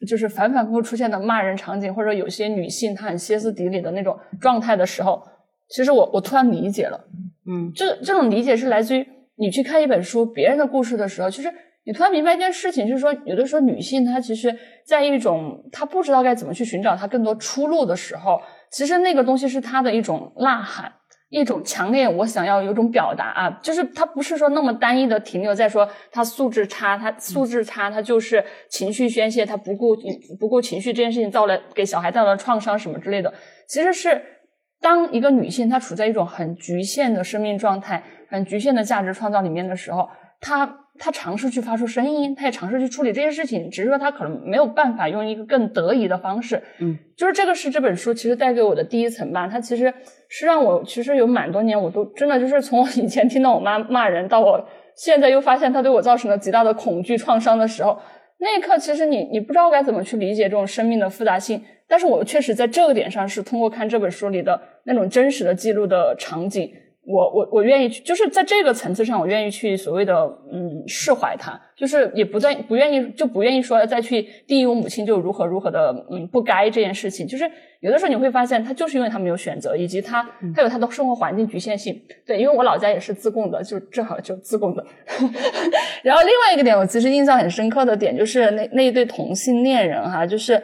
[0.06, 5.22] 就是反反复复出现的骂人场景，或者有些女性她很歇斯底里的那种状态的时候，
[5.68, 7.04] 其实我我突然理解了，
[7.46, 11.52] 嗯，这这种理解是来自于你去看一本书别人的故事的时候，其实
[11.84, 18.40] 你突然明白一件事情，就是说有的时候女性她其实在一种她不知道该怎么去寻找她更多出路的时候。
[18.70, 20.90] 其实那个东西是她的一种呐喊，
[21.32, 29.96] 一种强烈，我想要有种表达啊，就是他不是说那么单一的停留在说他素质差，他素质差，他就是情绪宣泄，他不顾
[30.38, 33.32] 不顾情绪这件事情造了给小孩带来创伤什么之类的。
[33.66, 34.22] 其实是
[34.80, 40.81] 当一个女性她处在一种很局限的生命状态、很局限的价值创造里面的时候，她。
[40.98, 46.62] 他尝试去发出声音，他也尝试去处理这些事情，只是说他可能没有办法用一个更得宜的方式。
[46.78, 49.48] 嗯，就是这个是这本书其实带给我的第一层吧。
[49.48, 49.92] 它其实
[50.28, 57.98] 是让我其实有蛮多年，我都真的就是从我以前听到我妈骂人，到我现在又发现他对我造成了极大的恐惧创伤的时候，
[58.38, 61.62] 那一刻其实你你不知道该怎么去理解这种生命的复杂性。
[61.88, 66.70] 但是我确实在这个点上是通过看这本书里的那种真实的记录的场景。
[67.04, 77.26] 我我我愿意去，就是在这个层次上，我愿意去所谓的嗯释怀他，就是也不再不愿意就不愿意说再去定义我母亲就如何如何的嗯不该这件事情。
[77.26, 80.22] 就是有的时候你会发现，他就是因为他没有选择，以及他
[80.54, 82.00] 他有他的生活环境局限性。
[82.24, 84.86] 对，因为我老家也是自贡的，就正好就自贡的。
[86.04, 90.62] 然后另外一个点，我其实印象很深刻的点就是那那一对同性恋人哈，就是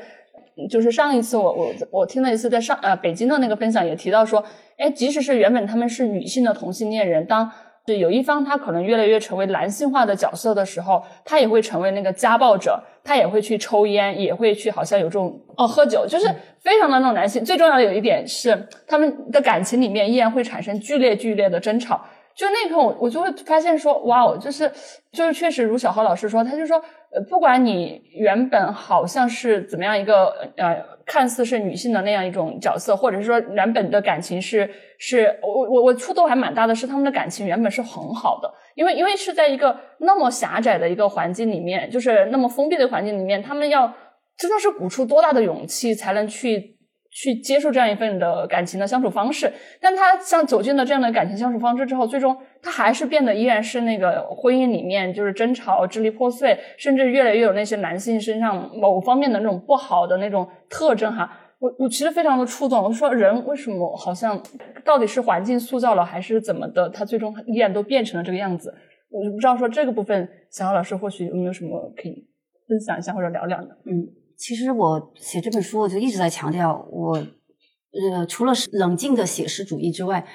[0.67, 4.43] 就是上一次我我我听了一次在上呃北京的那个分享也提到说。
[4.79, 7.51] 哎，即使是原本他们是女性的同性恋人，当
[7.85, 17.45] 就有一方他可能越来越成为男性化的角色的时候，他也会成为那个家暴者，他也会去抽烟，也会去好像有这种哦喝酒，就是非常的那种男性。
[17.45, 22.01] 最重要的有一点是，他们的感情里面依然会产生剧烈剧烈的争吵。
[22.37, 24.71] 就那刻我我就会发现说，哇哦，就是
[25.11, 43.93] 就是确实如小何老师说，他就说呃，不管你原本好像是怎么样一个呃，看似是女性的那样一种角色，或者是说原本的感情是是，我我我触动还蛮大的，是他们的感情原本是很好的，因为因为是在一个那么狭窄的一个环境里面，就是那么封闭的环境里面，他们要
[44.37, 46.78] 真的是鼓出多大的勇气才能去。
[47.11, 61.29] 去接受这样一份的感情的相处方式，但他像走进了这样的感情相处方式之后，最终他还是变得依然是那个婚姻里面就是争吵、支离破碎，甚至越来越有那些男性身上某方面的那种不好的那种特征哈。
[61.59, 64.41] 我我其实非常的触动，我说人为什么好像
[64.85, 68.73] 到底是环境塑造了还是怎么的，他最终依然都变成了这个样子。
[69.11, 72.29] 我就不知道说这个部分，小姚老师或许有没有什么可以
[72.69, 73.69] 分享一下或者聊聊的？
[73.87, 74.07] 嗯。
[74.39, 80.27] 其实我写这本书，我就一直在强调，我呃，除了是冷静的写实主义之外，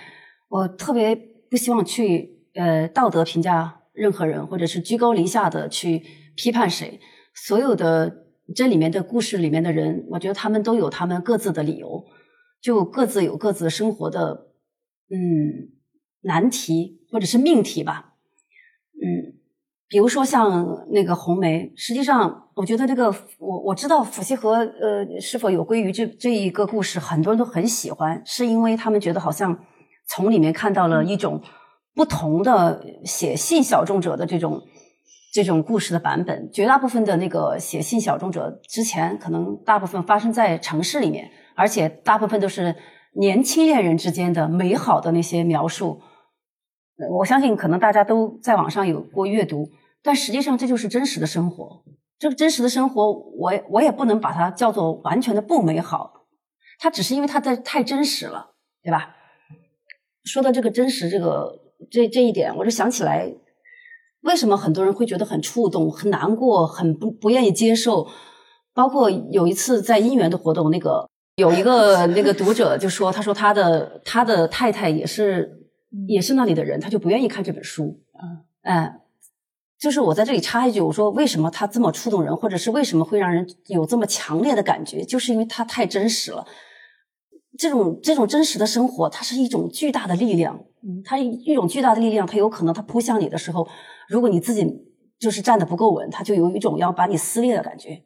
[0.49, 1.15] 我特别
[1.49, 6.03] 不希望去呃道德评价任何人，或者是居高临下的去
[6.35, 6.99] 批判谁。
[7.33, 12.05] 所有的这里面的故事里面的人，我觉得他们都有他们各自的理由，
[12.61, 14.51] 就各自有各自生活的
[15.09, 15.71] 嗯
[16.23, 18.15] 难题或者是命题吧，
[19.01, 19.32] 嗯。
[19.93, 29.56] 比如说像那个红梅，实际上我觉得这个我我知道伏羲和呃是否有归于这这一个故事，很多人都很喜欢，是因为他们觉得好像
[30.08, 31.39] 从里面看到了一种
[31.93, 34.63] 不同的写信小众者的这种
[35.32, 36.49] 这种故事的版本。
[36.51, 42.75] 绝大部分的那个写信小众者之前可能大部分发生在城市里面，而且大部分都是
[43.13, 46.01] 年轻恋人之间的美好的那些描述。
[47.12, 49.69] 我相信可能大家都在网上有过阅读。
[50.03, 51.83] 但实际上，这就是真实的生活。
[52.19, 56.25] 这个真实的生活，我我也不能把它叫做完全的不美好。
[56.79, 59.15] 它只是因为它在太真实了，对吧？
[60.23, 63.33] 说到这个真实，这个这这一点，我就想起来，
[64.21, 68.07] 为什么很多人会觉得很触动、很难过、很不不愿意接受。
[68.73, 75.69] 包括有一次在姻缘的活动，那个有一个那个读者就说，他说他的他的太太也是
[76.07, 78.01] 也是那里的人，他就不愿意看这本书。
[78.21, 78.99] 嗯，哎。
[79.83, 86.47] 就是我在这里插一句，我说为什么他这么触动人，或者是为什么会让人有这么强烈的感觉，就是因为他太真实了。
[87.57, 90.57] 这种这种真实的生活，它是一种巨大的力量，
[91.03, 93.67] 它一种巨大的力量，它有可能它扑向你的时候，
[94.07, 94.65] 如果你自己
[95.19, 98.03] 就是站得不够稳，它就有一种要把你撕裂的感觉。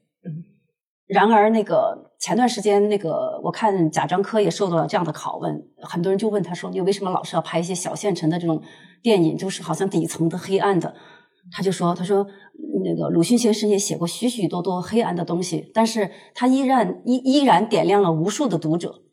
[1.05, 8.59] 然而，那个前段时间，那个我看贾樟柯也受到了这样的拷问，很多人就问他说：“你为什么老是要拍一些小县城的这种
[9.03, 10.95] 电影，就是好像底层的黑暗的？”
[11.49, 12.27] 他就说：“他说
[12.83, 19.03] 那个鲁迅先生也写过许许多多黑暗的东西，但是他依然依依然点亮了无数的读者。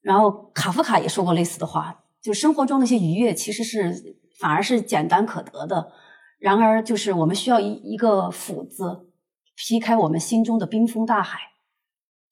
[0.00, 5.92] 然后卡夫卡也说过类似的话，就生活中那些愉悦其实是反而是简单可得的。
[6.38, 9.10] 然而，就是我们需要一一个斧子
[9.54, 11.38] 劈开我们心中的冰封大海。”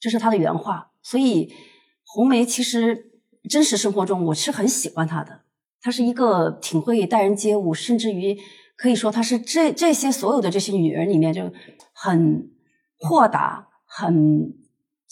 [0.00, 0.92] 这是他的原话。
[1.02, 1.52] 所以，
[2.06, 3.12] 红梅其实
[3.50, 5.42] 真实生活中我是很喜欢她的，
[5.82, 8.38] 她是一个挺会待人接物，甚至于。
[8.76, 11.50] 可以说，她是这这些所有的这些女人里面就
[11.94, 12.50] 很
[12.98, 14.52] 豁达，很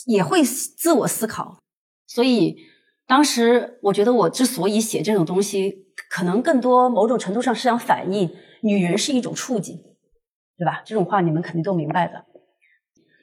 [0.05, 1.57] 也会自我思考。
[2.07, 2.57] 所以
[3.07, 8.31] 当时我觉得，我之所以写这种东西，可能更多某种程度上是想反映
[8.63, 9.77] 女人是一种处境，
[10.59, 10.83] 对吧？
[10.85, 12.27] 这种话你们肯定都明白的。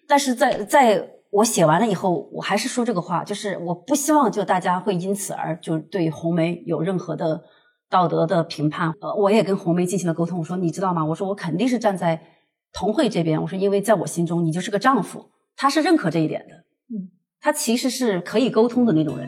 [0.08, 7.44] 但是在在我写完了以后，我还是说这个话，就是我不希望就大家会因此而就对红梅有任何的。
[7.92, 10.40] 道德的评判，呃，我也跟红梅进行了沟通。
[10.40, 11.04] 我说，你知道吗？
[11.04, 12.22] 我说，我肯定是站在
[12.72, 13.42] 童慧这边。
[13.42, 15.26] 我说，因为在我心中，你就是个丈夫，
[15.58, 16.56] 他是认可这一点的。
[16.96, 19.28] 嗯，他其实是可以沟通的那种人。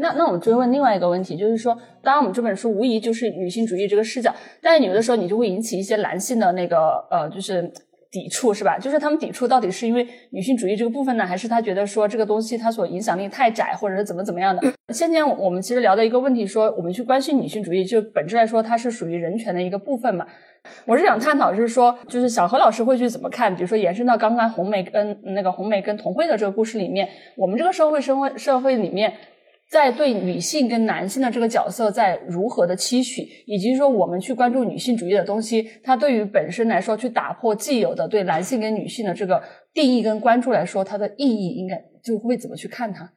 [0.00, 7.72] 那那我追问另外一个问题，就是说，当然我们这本书无疑就是女性主义这个视角，但是有的时候你就会引起一些男性的那个呃，就是。
[8.12, 8.78] 抵触是吧？
[8.78, 14.62] 就是他们抵触到底是因为女性主义这个部分呢，还是他觉得说这个东西它所影响力太窄，或者是怎么怎么样的？
[14.92, 20.26] 先前我们其实聊的一个问题，说我们去关心女性主义，就本质来说它是属于人权的一个部分嘛。
[20.84, 23.52] 我是想探讨，就是说，就是小何老师会去怎么看？
[23.56, 29.14] 比如说延伸到刚刚红梅跟那个红梅跟童慧的这个故事里面，我们这个社会社会社会里面。
[29.72, 39.42] 在对女性跟男性的这个角色在如何的期许，以及说我们去关注女性主义的东西，它对于本身来说去打破既有的对男性跟女性的这个
[39.72, 43.12] 定义跟关注来说，它的意义应该就会怎么去看它？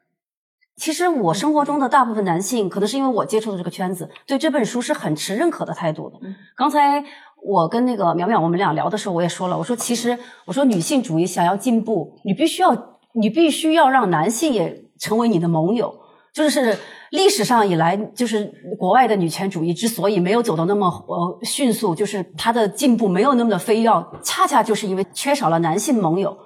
[0.78, 6.16] 其实我生活中的大部分男性，可能是因为我接触的这个圈子，对这本书是很持认可的态度的。
[6.56, 7.03] 刚才
[7.43, 15.93] 我跟那个淼淼我们俩聊的时候，我也说了，我说其实我说女性主义想要进步，你必须要你必须要让男性也成为你的盟友。
[16.36, 16.78] 就是
[17.12, 23.90] 历史上以来，就是国外的女权主义之所以没有走到那么呃迅速，就是它的进步没有那么的飞跃，
[24.22, 26.38] 恰恰就是因为缺少了男性盟友。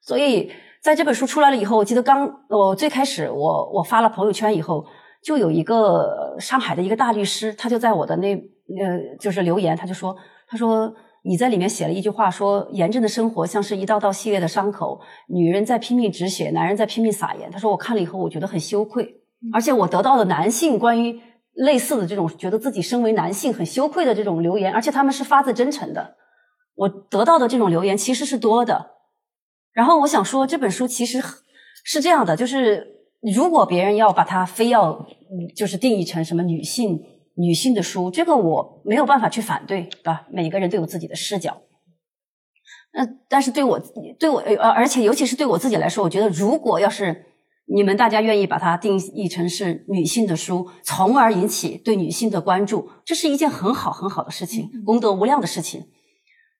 [0.00, 0.50] 所以
[0.82, 4.82] 在这本书出来了以后，我记得刚我最开始我我发了朋友圈以后，
[5.22, 10.16] 就有一个上海的一个大律师，他就在我的那呃就是留言，他就说
[10.48, 10.90] 他说
[11.22, 17.50] 你在里面写了一句话，说严正的生活像是一道道系列的伤口，女人在拼命止血，男人在拼命撒盐。
[17.50, 19.20] 他说我看了以后，我觉得很羞愧。
[19.52, 21.20] 而且我得到的男性关于
[21.52, 26.16] 类似的这种觉得自己身为男性很羞愧的这种留言，而且他们是发自真诚的。
[26.74, 28.92] 我得到的这种留言其实是多的。
[29.72, 31.22] 然后我想说，这本书其实
[31.84, 32.86] 是这样的，就是
[33.34, 35.06] 如果别人要把它非要
[35.54, 37.02] 就是定义成什么女性
[37.36, 40.26] 女性的书，这个我没有办法去反对，对吧？
[40.32, 41.62] 每个人都有自己的视角。
[42.94, 43.80] 那但是对我
[44.18, 47.26] 对我呃，而且尤其是对我自己来说，我觉得如果要是。
[47.66, 55.86] 你们大家愿意把它定义成是女性的书，从而引起对女性的关注，这是一件很好很好的事情，功德无量的事情。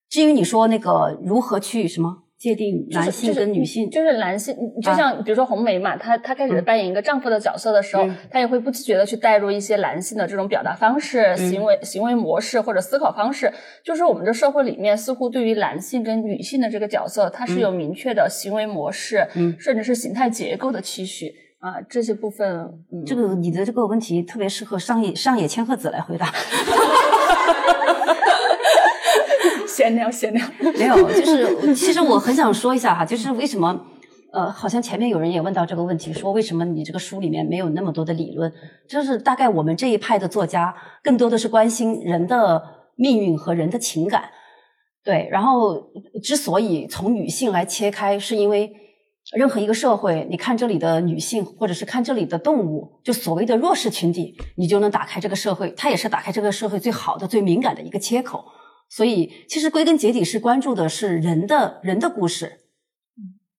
[0.09, 2.24] 至于你说那个如何去什么？
[2.45, 13.51] 界定男性跟女性，就是男性，就像比如说红梅嘛，她她开始扮演一个丈夫的角色的时候，她也会不自觉的去带入一些男性的这种表达方式、行为行为模式或者思考方式。
[13.83, 21.81] 就是我们这社会里面，似乎对于男性跟女性的这个角色，它是有明确的行为模式，嗯甚至是形态结构的期许啊。
[21.89, 22.71] 这些部分，
[23.07, 26.31] 这个你的这个问题特别适合上野上野千鹤子来回答。
[29.75, 30.47] 闲聊闲聊，
[30.79, 33.85] 没有，就是其实我很想说一下哈，就是为什么
[34.33, 38.53] 呃，好像前面有人也问到这个问题，说为什么你这个书里面没有那么多的理论？
[38.89, 40.73] 就是大概我们这一派的作家
[41.03, 42.63] 更多的是关心人的
[42.95, 44.31] 命运和人的情感，
[45.05, 45.29] 对。
[45.33, 45.91] 然后
[46.23, 48.73] 之所以从女性来切开，是因为
[49.37, 58.45] 任何一个社会，你看这里的女性，或者是看这里的动物，就所谓的弱势群体，你就能打开这个社会，它也是打开这个社会最好的、最敏感的一个切口。
[58.97, 62.61] 所以，其实归根结底是关注的是人的人的故事。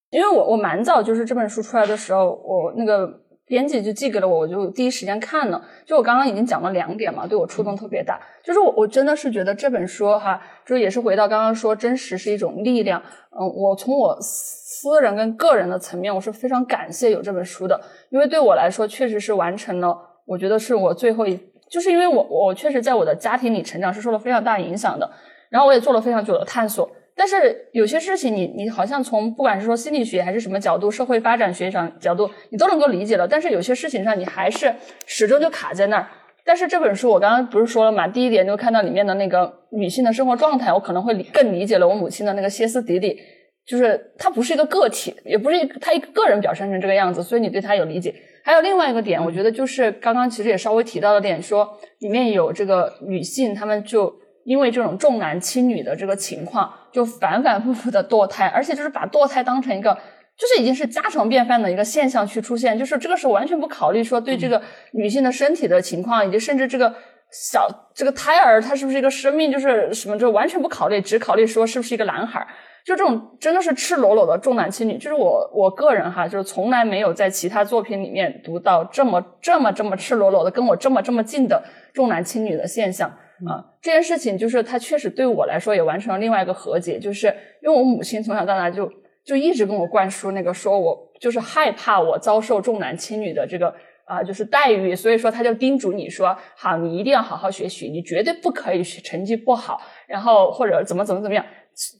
[0.09, 3.05] 因为我我蛮早就是这本书出来的时候，我那个
[3.45, 5.61] 编辑就寄给了我，我就第一时间看了。
[5.86, 8.17] 就我刚刚已经讲了两点嘛，对我触动特别大。
[8.45, 13.03] 就是我我真的是觉得这本书哈，就是也是回到刚刚说真实是一种力量。
[13.38, 21.38] 嗯，我从我私人跟个人的层面，我是非常感谢有这本书的，因为对我来说确实是完成了，我觉得是我最后一。
[21.70, 25.09] 就是因为我我确实在我的家庭里成长是受了非常大影响的，
[25.49, 34.74] 然后我也做了非常久的探索，但是有些事情你你好像从不管是说心理学还是什么角度，社会发展学上角度，你都能够理解了，但是有些事情上你还是
[35.05, 36.07] 始终就卡在那儿。
[36.43, 43.20] 但是这本书我刚刚不是说了嘛，第一点就看到里面的那个女性的生活状态，我可能会更理解了我母亲的那个歇斯底里。
[43.66, 48.13] 就是她不是一个个体，也不是一她一个人表现成这个样子，所以你对她有理解。
[48.45, 51.67] 还有另外一个点，我觉得就是刚刚其实也稍微提到了点，说
[51.97, 59.97] 里面有这个女性，她们就因为这种重男轻女的这个情况，就反反复复的堕胎，而且就是把堕胎当成一个，
[60.37, 66.93] 就是已经是家常便饭的一个现象去出现，就是这个时候完全不考虑说对这个女性的身体的情况，以及甚至这个
[67.32, 72.45] 小这个胎儿他是不是一个生命，就是什么就完全不考虑，只考虑说是不是一个男孩。
[72.86, 81.63] 就这种真的是赤裸裸的重男轻女，就是我我个人哈，就是从来没有在其他作品里面读到这么这么这么赤裸裸的跟我这么这么近的
[81.95, 83.73] 重男轻女的现象啊。
[83.82, 87.26] 这件事情就是它确实对我来说也完成了另外一个和解，就是
[87.63, 88.88] 因为我母亲从小到大就
[89.26, 93.73] 就一直跟我灌输那个说我就是害怕我遭受重男轻女的这个
[94.05, 101.45] 啊就是待遇，所以说他就叮嘱你说好，你一定要好好学习，你绝对不可以学成绩不好，然后或者怎么怎么怎么样。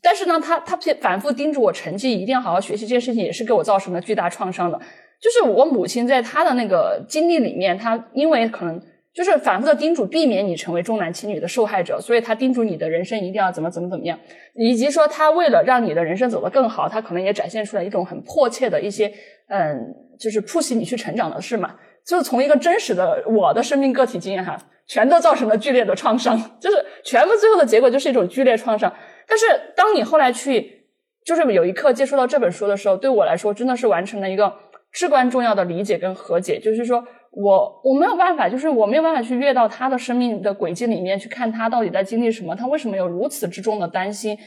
[0.02, 4.80] 但是呢，他他反复叮嘱我成绩一定要好好学习，这件事情也是给我造成了巨大创伤的。
[5.20, 8.80] 就是我母亲在她的那个经历里面，她因为可能
[9.14, 14.20] 就是反复的叮嘱，避免你成为重男轻女的受害者，所以她叮嘱你的人生一定要怎么怎么怎么样，
[14.54, 19.12] 以及说她为了让你的人生走得更好，她可能也展现出来一种很迫切的一些
[19.48, 21.76] 嗯，就是促使你去成长的事嘛。
[22.06, 28.94] 就是从一个真实的我的生命个体经验哈，全都造成了剧烈的创伤， 就是全部最后的结果就是一种剧烈创伤。
[29.28, 29.46] 但是，
[29.76, 30.86] 当你后来去，
[31.26, 34.54] 就是有一刻接触到这本书的时候，对我来说真的是完成了一个
[34.92, 36.60] 至关重要的理解跟和解。
[36.60, 44.38] 就是说我我没有办法，就是我没有办法去越到他的生命的轨迹里面去看他到底在经历什么，他为什么有如此之重的担心。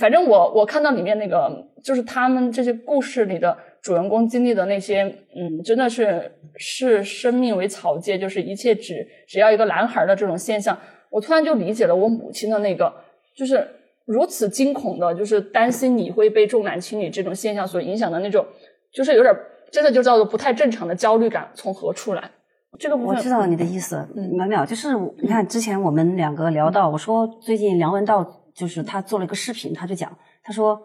[0.00, 1.48] 反正我我看到里面那个，
[1.84, 3.56] 就是他们这些故事里的
[3.86, 5.02] 主人公经历的那些，
[5.36, 10.76] 嗯，真的是视生命为草芥，就是一切只只要一个男孩的这种现象，
[11.10, 12.92] 我突然就理解了我母亲的那个，
[13.36, 13.68] 就是。
[14.08, 18.46] 如此惊恐的，就是担心你会被重男轻女这种现象所影响的那种，
[18.92, 19.34] 就是有点
[19.72, 22.30] 真的就叫做不太正常的焦虑感从何处来？
[22.78, 28.24] 这个我知道你的意思，嗯淼淼，就是你看之前我们两个聊到，我说最近梁文道
[28.54, 30.80] 就是他做了一个视频，他就讲，他说，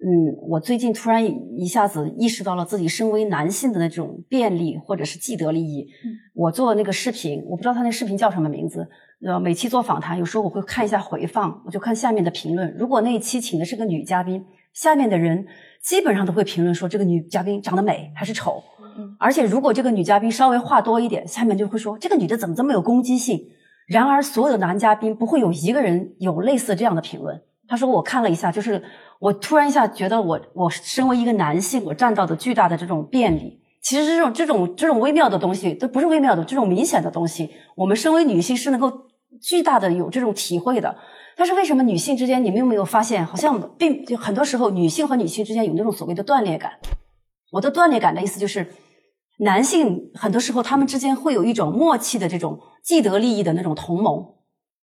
[0.00, 1.24] 嗯，我最近突然
[1.58, 5.88] 一下子意识到了自己身为男性的那种便利或者是既得利益。
[6.34, 8.88] 我做那个视频，我不知道他那视频叫什么名字。
[9.26, 12.72] 呃，每期做访谈，有时候我会看一下回放，我就看下面的评论。
[12.78, 15.44] 如果那一期请的是个女嘉宾，下面的人
[15.82, 18.62] 基本上都会评论说这个女嘉宾长得美还是丑。
[19.18, 23.40] 而且如果这个女嘉宾稍微话多一点，下面就会说这个女的怎么这么有攻击性。
[23.88, 27.42] 然而，所有的男嘉宾不会有一个人有类似这样的评论。
[27.68, 28.82] 他说我看了一下，就是
[29.20, 33.60] 我突然一下觉得我我身为一个男性，我占到的巨大的这种便利。
[33.80, 38.92] 其实这种这种这种微妙的东西都不是微妙的，这种明显的东西，我们身为女性是能够
[39.40, 40.96] 巨大的有这种体会的。
[41.36, 46.72] 但是为什么女性之间，你们有没有发现，好像并就很多时候女性和女性之间有那种所谓的断裂感？
[47.52, 48.66] 我的断裂感的意思就是，
[49.38, 54.37] 男性很多时候他们之间会有一种默契的这种既得利益的那种同盟。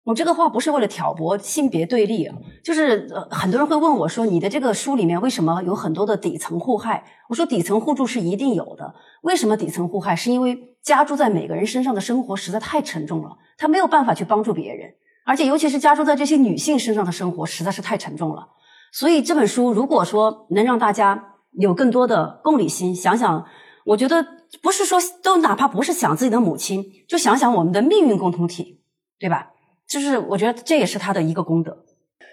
[0.05, 7.05] 我这个话不是为了挑拨性别对立，啊，就是呃，很多人会问我说，你的这个书里面为什么有很多的底层互害？
[7.31, 8.95] 我说底层互助是一定有的。
[9.23, 10.15] 为什么底层互害？
[10.15, 14.91] 是因为加注在每个人身上的生活实在太沉重了，他没有办法去帮助别人，
[15.25, 18.49] 而且尤其是加注在这些女性身上的生活实在是太沉重了。
[18.93, 23.47] 所以这本书如果说能让大家有更多的共理心，想想，
[23.87, 24.27] 我觉得
[24.61, 28.83] 不是说都哪怕不是想自己的母亲，就想想我们的命运共同体，
[29.19, 29.53] 对吧？
[29.95, 31.77] 就是我觉得这也是他的一个功德。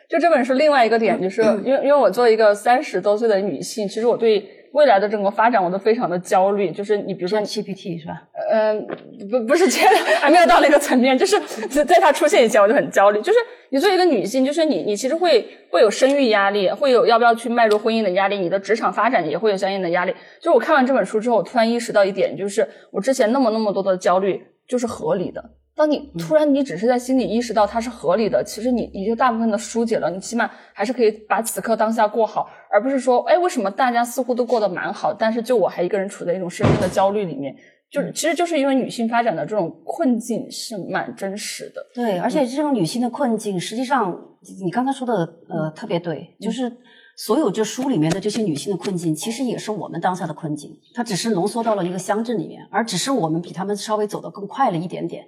[0.09, 4.43] 就这本书另外一个点，就是因为因为我作为一个三十多岁的女性，其实我对
[4.73, 6.71] 未来的整个发展我都非常的焦虑。
[6.71, 8.23] 就是你比如说 GPT 是吧？
[8.51, 8.87] 嗯，
[9.29, 9.79] 不不是这
[10.19, 11.39] 还没有到那个层面，就是
[11.85, 13.21] 在它出现以前我就很焦虑。
[13.21, 13.37] 就是
[13.69, 20.11] 你作为一个女性，就是你你其实会会有生育压力，会有要不要去迈入婚姻的压力，你的职场发展也会有相应的压力。
[20.39, 25.51] 就是我看完这本书之后，我突然意识到一点，就是我之前那么那么多的焦虑就是合理的。
[25.81, 37.55] 当你突然你只是在心里意识到它是合理的，其实你你就大部分的疏解了，你起码还是可以把此刻当下过好，而不是说，哎，为什么大家似乎都过得蛮好，但是就我还一个人处在一种深深的焦虑里面，
[37.89, 41.83] 就是其实就是因为女性发展的这种困境是蛮真实的。
[41.95, 44.15] 对，而且这种女性的困境，实际上
[44.63, 46.71] 你刚才说的呃特别对，就是
[47.17, 55.25] 所有这书里面的这些女性的困境，其实也是我们当下的困境，它只是浓缩到了一个乡镇里面，而只是我们比他们稍微走得更快了一点点。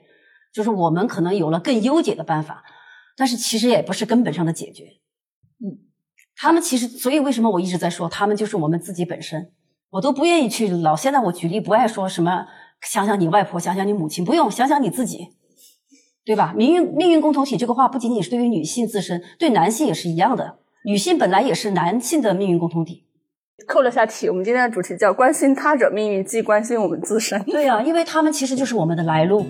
[0.53, 2.63] 就是我们可能有了更优解的办法，
[3.17, 4.83] 但是其实也不是根本上的解决。
[5.59, 5.89] 嗯，
[6.35, 9.51] 他们其实，所以为什么我一直在说，他们就是我们自己本身。
[9.91, 12.47] 我都不愿意去老，现在我举例不爱说什么，
[12.81, 15.27] 想想你外婆，想想你母亲，不用想想你自己，
[16.25, 16.53] 对吧？
[16.55, 20.57] 命运命运共同体这个话不仅仅是对于女性自身，对男性也是一样的。
[20.85, 23.05] 女性本来也是男性的命运共同体。
[23.67, 27.41] 扣了下题，我们今天的主题叫关心他者命运，既关心我们自身。
[27.43, 29.45] 对啊，因为他们其实就是我们的来路。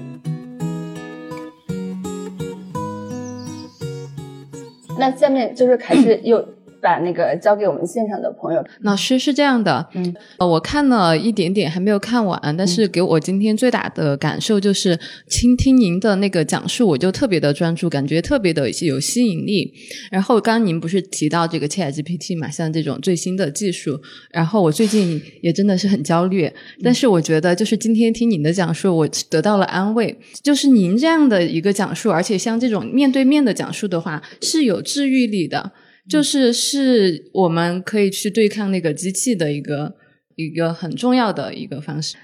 [4.98, 6.46] 那下面就是开始又
[6.84, 8.61] 把那个交给我们现场的朋友。
[8.81, 19.73] 老师是这样的，嗯，呃，我看了一点点，还没有看完，但是给我今天最大的感受就是，倾听您的那个讲述，我就特别的专注，感觉特别的有吸引力。
[20.11, 23.99] 然后刚刚您不是提到这个 ChatGPT 嘛，像这种最新的技术，
[24.31, 26.51] 然后我最近也真的是很焦虑，
[26.84, 30.19] 但是我觉得就是今天听您的讲述，我得到了安慰。
[30.43, 35.71] 就是您这样的一个讲述，而且像这种面对面的讲述的话，是有治愈力的。
[36.10, 39.95] 就是是我们可以去对抗那个机器的一个
[40.36, 42.16] 一个很重要的一个方式。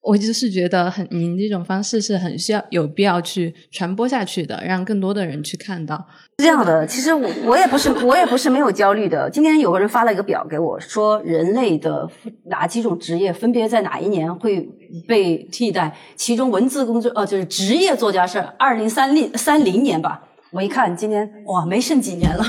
[0.00, 5.96] 我就是觉得很，您这种方式是很需要有必要去传播下去的，让更多的人去看到。
[6.38, 9.28] 是这样的，其实我我也不是我也不是没有焦虑的。
[9.28, 12.08] 今天有个人发了一个表给我，说人类的
[12.46, 14.66] 哪几种职业分别在哪一年会
[15.06, 15.94] 被替代？
[16.16, 20.27] 其中文字工作呃就是职业作家是二零三零三零年吧。
[20.50, 22.42] 我一看今天哇，没剩几年了。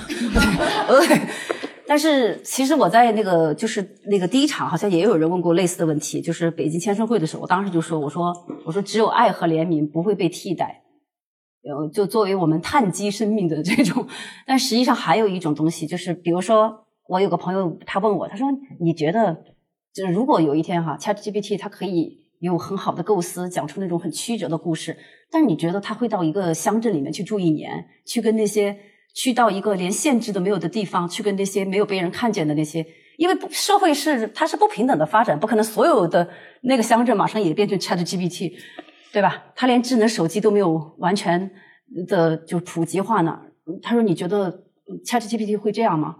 [0.87, 1.21] 对，
[1.85, 8.33] 但是其实我在那个就是那个第一场，好像也有人问过类似的问题，就是北京签售会的时候，我当时就说，我说
[8.65, 10.81] 我说只有爱和怜悯不会被替代，
[11.63, 14.07] 呃，就作为我们碳基生命的这种。
[14.47, 18.47] 但实际上还有一种东西，就是比如说我有个朋友，他问我，他说
[18.79, 19.43] 你觉得
[19.93, 24.97] 就是如果有一天哈，ChatGPT 它可以有很好的构思，讲出那种很曲折的故事。
[25.31, 28.77] 但是你觉得他会到一个乡镇里面去住一年，去跟那些
[29.13, 32.85] 去到一个连限制都没有的地方，去跟那些没有被人看见的那些，
[33.17, 36.27] 因为社会是它是不平等的发展，不可能所有的
[36.61, 38.53] 那个乡镇马上也变成 Chat GPT，
[39.11, 39.51] 对吧？
[39.55, 41.51] 他连智能手机都没有完全
[42.07, 43.39] 的就普及化呢。
[43.83, 44.63] 他说：“你觉得
[45.05, 46.15] Chat GPT 会这样吗？”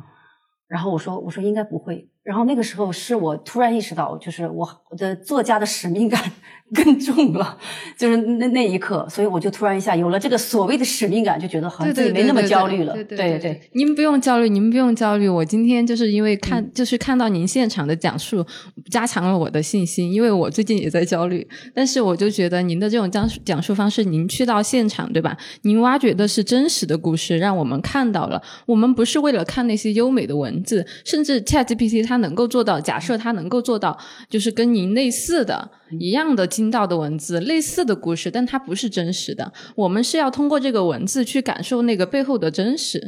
[0.68, 6.22] 然后我说：“我说应该不会。”然后那个时候是我突然意识到，就是我我的作家的使命感
[6.76, 7.58] 更重了，
[7.98, 12.94] 就是那那一刻，所以我就突然一下有了这个所谓的使命感，就觉得好像自己没那么焦虑了。
[12.94, 15.28] 对对对，您不用焦虑，您不用焦虑。
[15.28, 18.46] 我今天就是因为看，就是看到您现场的讲述，
[18.92, 20.14] 加强了我的信心。
[20.14, 25.36] 因为我最近也在焦虑，但是我就觉得您的这种讲讲述方式，您去到现场，对吧？
[25.64, 28.40] 您挖掘的是真实的故事，让我们看到了。
[28.68, 32.06] 我们不是为了看那些优美的文字，甚至 ChatGPT。
[32.06, 33.98] 它能够做到，假设他能够做到，
[34.30, 39.52] 就是跟您类似的、一样的精到的文字，类似的故事，但它不是真实的。
[39.76, 43.00] 我们是要通过这个文字去感受那个背后的真实。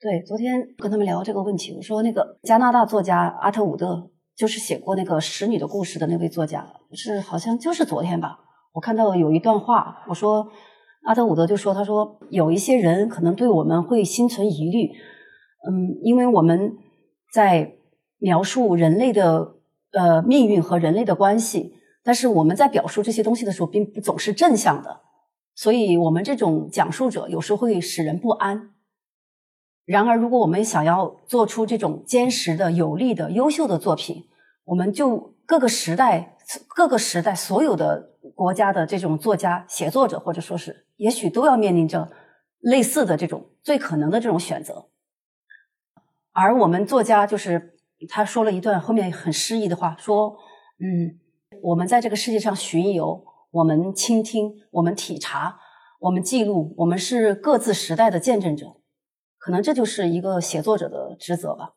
[0.00, 8.38] 对，昨天跟他们聊这个问题，我说那个加拿大作家阿特伍德，就是写过那个《使女的故事》的那位作家，是好像就是昨天吧。
[8.72, 10.46] 我看到有一段话，我说
[11.04, 14.86] 阿特伍德就说，他说有一些人可能对我们会心存疑虑，
[15.68, 16.72] 嗯，因为我们
[17.32, 17.76] 在。
[18.20, 19.56] 描述人类的
[19.92, 25.00] 呃命运和人类的关系，但是我们在表述这些东西的时候，并不总是正向的，
[25.54, 28.70] 所以我们这种讲述者有时候会使人不安。
[29.86, 34.28] 然而，如果我们想要做出这种坚实的、有力的、优秀的作品，
[34.64, 36.36] 我们就各个时代、
[36.68, 42.10] 各个时代所有的国家的这种作家、写作者，或者说是，也许都要面临着
[42.60, 44.88] 类似的这种最可能的这种选择。
[46.32, 47.79] 而我们作家就是。
[48.08, 50.36] 他说了一段后面很诗意的话，说
[50.80, 51.18] ：“嗯，
[51.62, 55.58] 我们在这个世界上巡游，我们倾听，我们体察，
[56.00, 58.76] 我们记录，我们是各自时代的见证者。
[59.38, 61.74] 可能这就是一个写作者的职责吧。”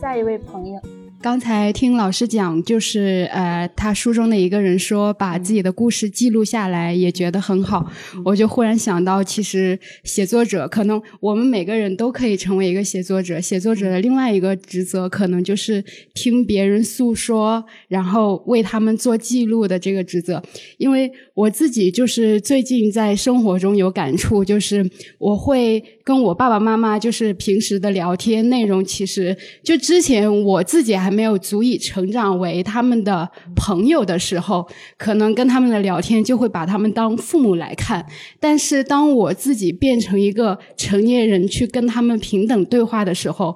[0.00, 0.91] 下一位朋友。
[1.22, 7.88] 刚才听老师讲，就是呃，他书中的一个人说，把自己的故事记录下来，也觉得很好。
[8.24, 13.40] 我就忽然想到，其实写作者可能我们每个人都可以成为一个写作者。
[13.40, 20.42] 写作者的另外一个职责，可能就是听别人诉说，然后为他们做记录的这个职责。
[20.76, 31.12] 因为我自己就是最近在生活中有感触，就是我会跟我爸爸妈妈，就是平时的聊天内容，其实就之前我自己还。
[31.12, 38.06] 没有足以成长为他们的朋友的时候，可能跟他们的聊天就会把他们当父母来看。
[38.40, 43.54] 但是当我自己变成一个成年人去跟他们平等对话的时候，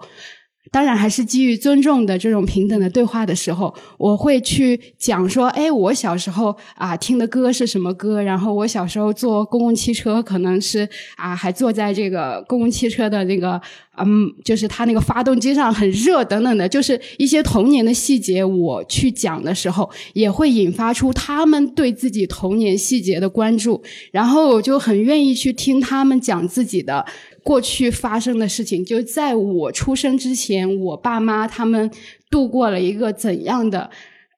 [0.70, 8.22] 当然还是基于尊重的这种平等的对话的时候，我会去讲说：哎，我小时候啊听的歌是什么歌？
[8.22, 13.60] 然后我小时候坐公共汽车，可能是啊还坐在这个公共汽车的那个
[13.98, 18.44] 嗯，就是它那个发动机上很热等等的，就是一些童年的细节。
[18.44, 27.04] 我去讲的时候，也会引发出他们对自己童年细节的关注，然后我就很愿意去听他们讲自己的。
[27.47, 31.88] 过去发生的事情，就在我出生之前，我爸妈他们
[32.28, 33.88] 度过了一个怎样的，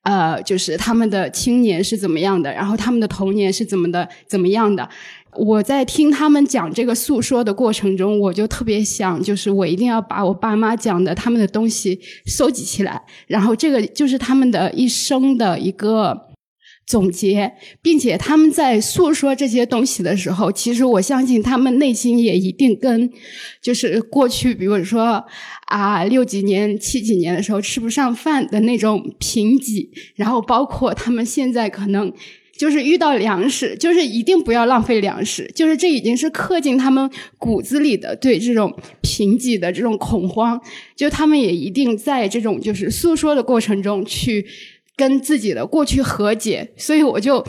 [0.02, 4.86] 呃，就是他们的青年是怎么样的，然后他们的童年是怎么的，怎么样的。
[5.32, 16.27] 我在听他们讲这个诉说的过程中，我就特别想，就是我一定要把我爸妈讲的他们的东西收集起来，然后这个就是他们的一生的一个。
[16.88, 23.10] 总结，并且他们在诉说这些东西的时候，其实我相信他们内心也一定跟，
[23.62, 25.22] 就是过去，比如说
[25.66, 32.10] 啊六几年、七几年的时候吃不上饭的那种贫瘠，然后包括他们现在可能
[32.56, 40.58] 就是遇到粮食，就是一定不要浪费粮食，就是这已经是刻进他们骨子里的对这种贫瘠的这种恐慌，
[40.96, 44.46] 就他们也一定在这种就是诉说的过程中去。
[44.98, 47.42] 跟自己的过去和解，所以我就，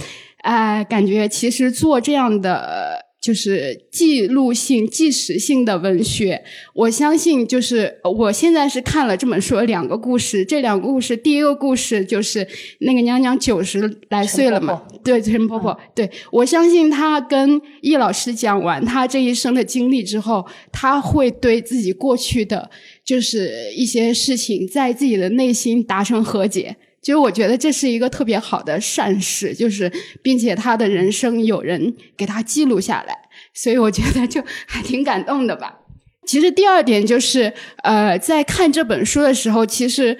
[0.43, 6.41] 呃，感觉其实做这样的就是记录性、纪实性的文学，
[6.73, 12.47] 我相信就是我现在是看了这本书两个故事，这两个故事，第一个故事就是
[12.81, 22.69] 那个娘娘九十来岁了嘛，对，陈婆婆，对我相信她跟易老师讲完她这一生的经历之后，她会对自己过去的
[23.03, 26.77] 就是一些事情，在自己的内心达成和解。
[27.01, 29.91] 其实我觉得这是一个特别好的善事，就是
[30.21, 33.17] 并且他的人生有人给他记录下来，
[33.53, 35.79] 所以我觉得就还挺感动的吧。
[36.25, 40.15] 其实第二点就是，呃，在看这本书的时候，其实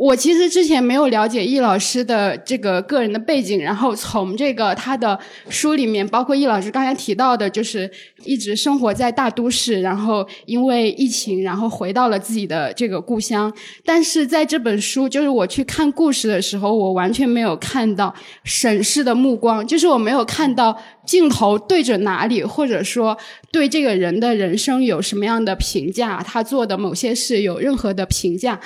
[0.00, 5.20] 我其实之前没有了解易老师的这个个人的背景，然后从这个他的
[5.50, 7.90] 书里面，包括易老师刚才提到的，就是
[8.24, 13.52] 一直生活在大都市，然后因为疫情，然后回到了自己的这个故乡。
[13.84, 20.74] 但是在这本书，就是我去看故事的时候，我完全没有看到审视的目光，就是我没有看到
[21.04, 23.14] 镜头对着哪里，或者说
[23.52, 28.58] 对这个人的人生有什么样的评价，他做的某些事有任何的评价。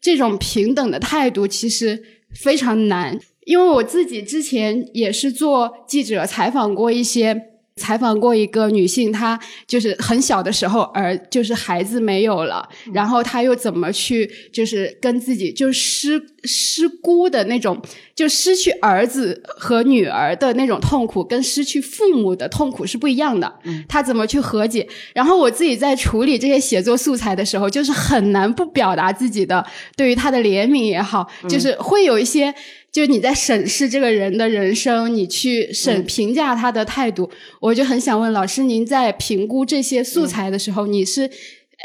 [0.00, 2.02] 这种平等的态度其实
[2.34, 7.49] 非常难，因为我自己之前也是做记者，采访过一些。
[7.80, 17.80] 采访过一个女性，她就是很小的时候，儿就是孩子没有了，然后她又怎么去，就是跟自己就失失孤的那种，
[18.14, 23.52] 就失去儿子和女儿的那种痛苦，跟失去父母的痛苦是不一样的。
[23.88, 24.86] 她怎么去和解？
[25.14, 29.66] 然后我自己在处理这些写作素材的时候，就是很难不表达自己的
[29.96, 32.54] 对于他的怜悯也好，就是会有一些。
[32.92, 37.30] 就你在审视这个人的人生，你去审评价他的态度，
[37.60, 41.30] 我就很想问老师，您在评估这些素材的时候，你是，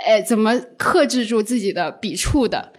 [0.08, 2.74] 呃，怎么克制住自己的笔触的？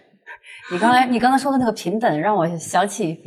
[0.71, 3.17] 你刚才你刚才说的那个平等，让我想起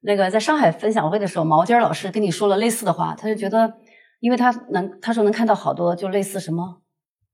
[0.00, 3.74] 那个在上海分享会的时候，毛尖老师跟你说了类似的话，他就觉得，
[4.18, 6.82] 因为他能，他说能看到好多就类似什么。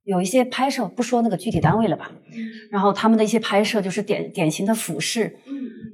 [0.04, 2.12] 有一些拍摄不说那个具体单位了吧，
[2.70, 5.38] 然后他们的一些拍摄就是典典型的俯视，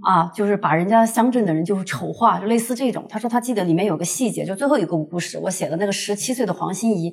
[0.02, 3.04] 啊，就是把人家乡镇的人就是丑化，就类似这种。
[3.08, 7.12] 他说他记得里面有个细节，就最后一个故事，我写的那个十七岁的黄心怡，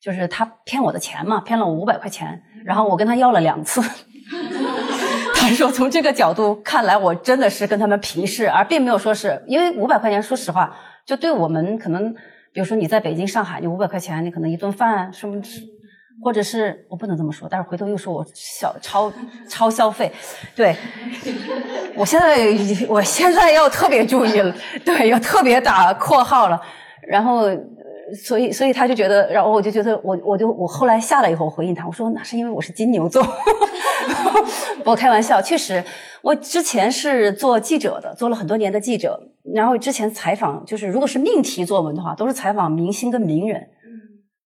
[0.00, 3.82] 就是他骗我的钱嘛，骗了我五百块钱，然后我跟他要了两次。
[5.34, 10.22] 他说从这个角度看来，我真的是跟他们平视，而并没有说是因为五百块钱。
[10.22, 12.14] 说实话，就对我们可能，
[12.52, 15.42] 比如说你在北京、上海，你五百块钱，你可能一顿饭什么。
[16.22, 19.12] 或者是我不能这么说，但是回头又说我小超
[19.48, 20.10] 超消费，
[20.54, 20.76] 对，
[21.96, 22.46] 我现在
[22.88, 24.54] 我现在要特别注意了，
[24.84, 26.60] 对，要特别打 括号了。
[27.08, 27.48] 然后，
[28.24, 33.20] 所以所以他就觉得，然后我就觉得，我我就我后来下来以后回应他，我说那是因为我是金牛座，
[34.86, 35.82] 我开玩笑，确实，
[36.22, 39.20] 我之前是做记者的，做了很多年的记者，
[39.52, 43.66] 然后之前采访就是如果是命题作文的话，都是采访明星跟名人。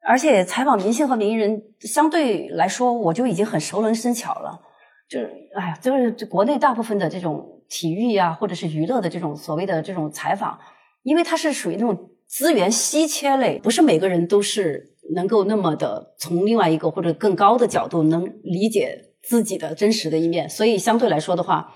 [0.08, 4.60] 而且采访明星和名人，相对来说我就已经很熟能生巧了。
[5.08, 10.58] 就是，哎呀，就是国内大部分的这种体育呀，或者是娱乐的这种所谓的这种采访，
[11.02, 20.48] 因为它是属于那种资源稀缺类，不是每个人都是能够那么的从另外一个或者更高的角度能理解自己的真实的一面。
[20.48, 21.74] 所以相对来说的话，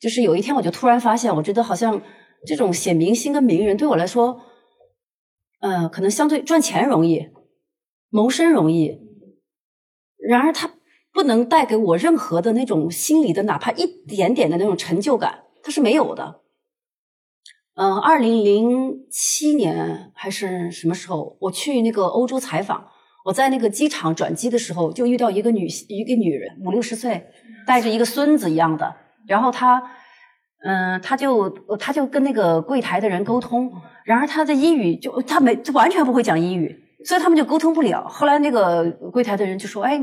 [0.00, 2.00] 就是有一天我就突然发现，我觉得好像
[2.46, 4.40] 这种写明星跟名人对我来说，
[5.60, 7.28] 呃，可能相对赚钱容易。
[8.10, 9.00] 谋生容易，
[10.18, 10.70] 然而它
[11.12, 16.42] 不能带给我任何的那种心理的，哪怕一点点的那种成就感，它是没有的。
[17.74, 22.88] 嗯，二零零七年还是什么时候，我去那个欧洲采访，
[23.26, 27.26] 我在那个机场转机的时候，就遇到一个女一个女人，五六十岁，
[27.66, 28.96] 带着一个孙子一样的，
[29.26, 29.82] 然后她，
[30.64, 33.70] 嗯，她就她就跟那个柜台的人沟通，
[34.06, 36.82] 然而她的英语就她没完全不会讲英语。
[37.06, 38.04] 所以他们就沟通不了。
[38.08, 39.96] 后来那个柜台的人就说：“哎，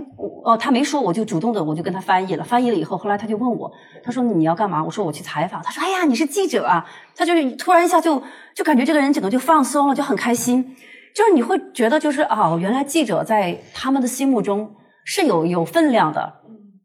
[0.46, 2.44] 哦，他没说，我就主动的，我就跟他翻译了。
[2.46, 3.70] 翻译了以后，后来他就问我，
[4.02, 4.82] 他说你要干嘛？
[4.82, 5.62] 我说我去采访。
[5.62, 6.86] 他说：哎呀，你是记者啊！
[7.14, 8.24] 他就是突然一下就
[8.56, 10.76] 就感觉这个人整个就放松了，就很开心。
[11.14, 14.74] 就是你会觉得就是哦，原来记者在他们的心目中
[15.04, 16.42] 是有有分量的。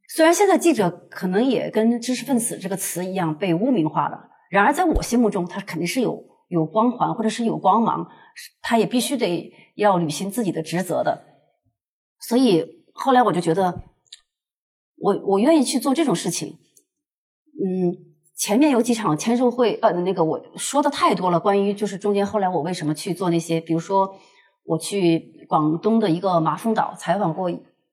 [0.08, 4.18] 虽然现在记者可能也跟知识分子这个词一样被污名化了，
[4.50, 8.08] 然而在我心目中，他肯定是有有光环或者是有光芒，
[8.60, 11.22] 他也必须得。”要履行自己的职责的，
[12.18, 13.84] 所以后来我就觉得，
[14.96, 16.58] 我我愿意去做这种事情。
[17.62, 17.94] 嗯，
[18.36, 24.16] 前面有几场签售会，呃，那个我说的太多了，关于就是中间后来我为什么去做那些，比如说
[24.64, 27.48] 我去广东的一个麻风岛采访过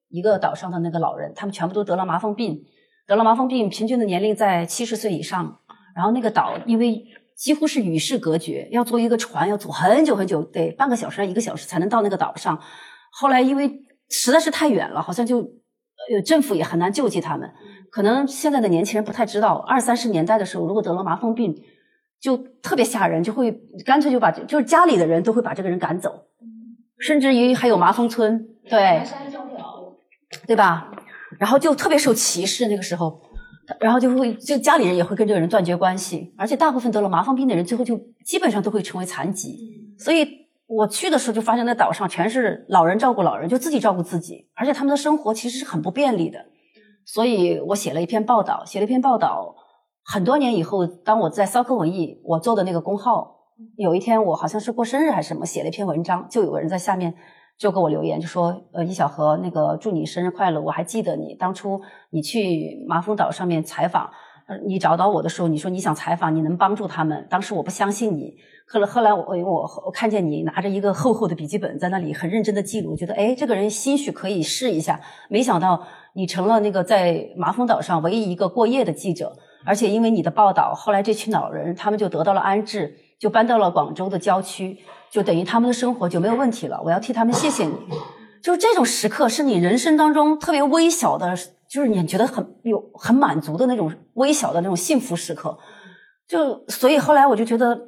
[0.10, 2.66] 一个岛上的那个老人，他们全部都得了麻风病，
[3.06, 5.60] 得了麻风病，平均的年龄在七十岁以上，
[5.96, 7.06] 然后那个岛因为。
[7.36, 12.60] 几乎是与世隔绝，要坐一个船要走很久很久，得半个小时、一个小时才能到那个岛上。
[13.12, 17.52] 后来因为实在是太远了，好像就呃政府也很难救济他们。
[17.92, 21.56] 可能现在的年轻人不太知道，二三十年代的时候，如果得了麻风病，
[22.20, 23.52] 就特别吓人，就会
[23.86, 26.28] 干脆就把就是家里的人都会把这个人赶走，
[27.00, 29.04] 甚至于还有麻风村，对，
[30.48, 30.92] 对吧？
[31.38, 33.22] 然后就特别受歧视那个时候。
[33.80, 39.58] 然后就会，就家里人也会跟这个人断绝关系，而且大部分得了麻风病的人，最后就基本上都会成为残疾。
[39.98, 40.28] 所以
[40.68, 46.46] 我去的时候就发现，那岛上全是老人照顾老人，就自己照顾自己，而且他们的生活其实是很不便利的。
[47.06, 49.56] 所以我写了一篇报道，写了一篇报道，
[50.04, 53.36] 很多年以后，当我在骚客文艺我做的那个公号，
[53.78, 57.16] 有一天我好像是过生日还是什么，写了一篇文章，就有个人在下面
[57.58, 60.62] 就给我留言，就说：“呃，易小河，那个祝你生日快乐！
[60.62, 64.10] 我还记得你当初你去麻风岛上面采访，
[64.48, 67.26] 呃，你找到我的时候，你说你想采访，你能帮助他们。
[67.30, 68.34] 当时我不相信你，
[68.68, 75.00] 后来后来我我我看见你拿着一个厚厚的笔记本在那里很认真的记录，觉得哎，这个人兴许可以试一下。
[75.30, 79.38] 没想到你成了那个在麻风岛上唯一一个过夜的记者。”
[79.68, 84.78] 而且因为你的报道，后来这群老人他们就得到了安置，就搬到了广州的郊区，
[85.10, 86.82] 就等于他们的生活就没有问题了。
[86.84, 87.74] 我要替他们谢谢你。
[88.44, 91.36] 就是这种时刻，是你人生当中特别微小的，
[91.68, 95.58] 就是你觉得很有很满足的那种微小的那种幸福时刻。
[96.28, 97.80] 就所以后来我就觉得，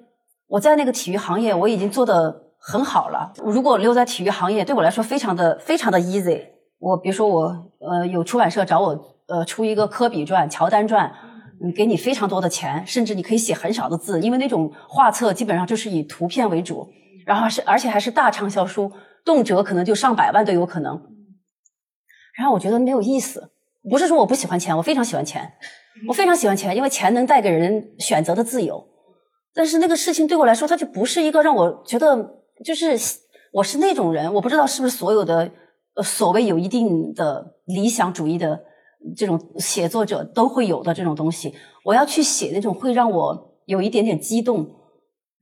[0.47, 3.33] 我在那个体育行业我已经做得很好了。
[3.43, 6.41] 如果留在体育行业，对我来说非常的非常的 easy。
[6.79, 7.43] 我比如说我
[7.79, 11.13] 呃有出版社找我呃出一个科比传、乔丹传。
[11.59, 16.87] 嗯，给你非常多的钱，甚至你可以写很少的字，因为那种画册基本上就是以图片为主，
[17.25, 18.91] 然后是而且还是大畅销书，
[19.25, 21.01] 动辄可能就上百万都有可能。
[22.37, 23.49] 然后我觉得没有意思，
[23.89, 25.51] 不是说我不喜欢钱，我非常喜欢钱，
[26.07, 28.87] 我非常喜欢钱，因为钱能带给人选择的自由。
[29.55, 32.95] 但是那个事情对我来说，它就不是一个让我觉得就是
[33.51, 35.49] 我是那种人，我不知道是不是所有的
[35.95, 38.63] 呃所谓有一定的理想主义的。
[39.15, 41.53] 这种写作者都会有的这种东西，
[41.85, 44.69] 我要去写那种会让我有一点点激动，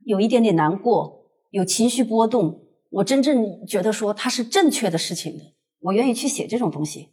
[0.03, 5.43] 有一点点难过，有情绪波动，我真正觉得说它是正确的事情的，
[5.79, 7.09] 我愿意去写这种东西。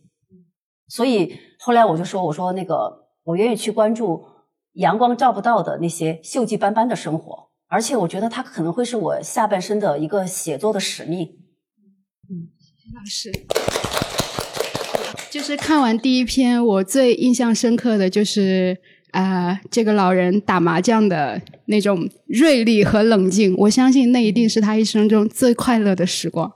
[0.88, 4.24] 所以后来我就说，我说那个我愿意去关注
[4.74, 11.38] 阳光照不到的那些锈迹斑斑的生活，而且我觉得它可能会是我下半生的一个写作的使命。
[12.28, 14.01] 嗯，谢谢老师。
[15.32, 18.76] 就是看完第一篇，我最印象深刻的就是
[19.12, 23.54] 啊，这个老人打麻将的那种锐利和冷静。
[23.56, 26.52] 我相信那一定是他一生中最快乐的时光。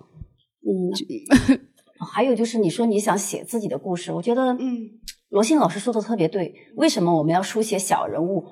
[0.61, 1.57] 嗯，
[2.13, 4.91] 还有就是你说你想写自己的故事，我觉得嗯，
[5.31, 6.53] 罗欣老师说的特别对。
[6.75, 8.45] 为什么我们要书写小人物？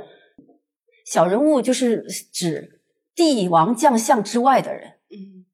[1.05, 2.03] 小人物就是
[2.33, 2.81] 指
[3.15, 4.93] 帝王将相之外的人。
[5.11, 5.45] 嗯，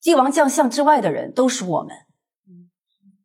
[0.00, 1.96] 帝王将相之外的人都是我们。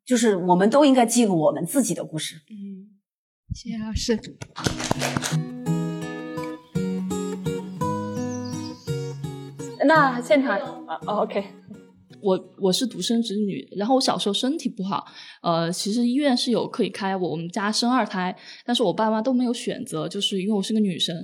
[0.09, 2.37] 就是我们都应该记录我们自己的故事。
[2.49, 2.97] 嗯，
[3.53, 4.19] 谢谢老师。
[9.85, 10.57] 那现场
[10.87, 11.45] 啊，OK，
[12.23, 15.05] 我我是独生子女，然后我小时候身体不好，
[15.43, 18.35] 呃，其实医院是有可以开我们家生二胎，
[18.65, 21.23] 但是我爸妈都没有选择，就是因为我是个女生。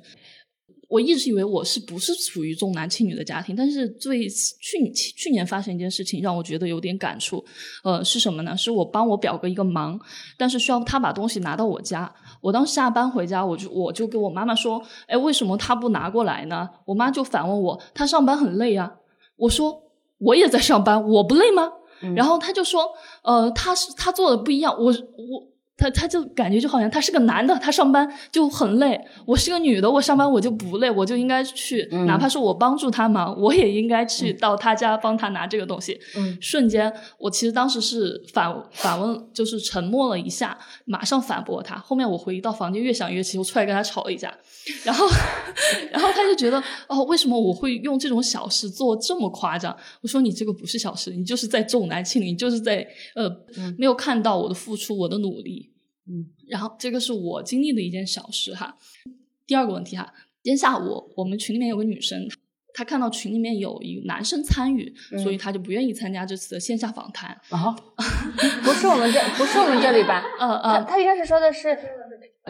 [0.88, 7.44] 我一直以为我是不是属于重男轻女的家庭，但是最去去年发生一件事情让我觉得有点感触，
[7.84, 8.56] 呃，是什么呢？
[8.56, 10.00] 是我帮我表哥一个忙，
[10.38, 12.14] 但是需要他把东西拿到我家。
[12.42, 18.96] 我当时下班回家，我就我就跟我妈妈说：“哎，为什么他不拿过来呢？”我妈就反问我：“他上班很累啊？”
[19.38, 19.82] 我说
[20.20, 21.72] ：“我也在上班，我不累吗？”
[22.16, 22.90] 然后他就说
[23.24, 25.55] ：“呃，他是他做的不一样。”我我。
[25.78, 29.00] 他他就感觉就好像他是个男的，他上班就很累。
[29.26, 36.00] 我是个女的，我上班我就不累，我就应该去，哪怕是我帮助他忙，我也应该去到他家帮他拿这个东西。
[36.16, 41.76] 嗯，瞬间，我其实当时是反反问，就是沉默了一下，马上反驳他。
[41.76, 44.34] 后面我回到房间，越想越气，我出来跟他吵了一架。
[44.84, 45.06] 然后，
[45.92, 49.76] 然后他就觉得哦，为什么我会用这种小事做这么夸张？
[50.02, 52.86] 我说你这个不是小事，你就是在重男轻女，你就是在
[53.16, 53.30] 呃
[53.78, 55.72] 没有看到我的付出，我的努力。
[56.08, 58.78] 嗯，然后这个是我经历的一件小事哈。
[59.48, 60.14] 第二个问题哈，
[60.44, 62.28] 今天下午我们群里面有个女生，
[62.74, 64.94] 她看到群里面有一男生参与，
[65.24, 67.30] 所以她就不愿意参加这次的线下访谈。
[67.50, 67.76] 啊，
[68.64, 70.24] 不是我们这，不是我们这里吧？
[70.40, 71.78] 嗯嗯，她应该是说的是。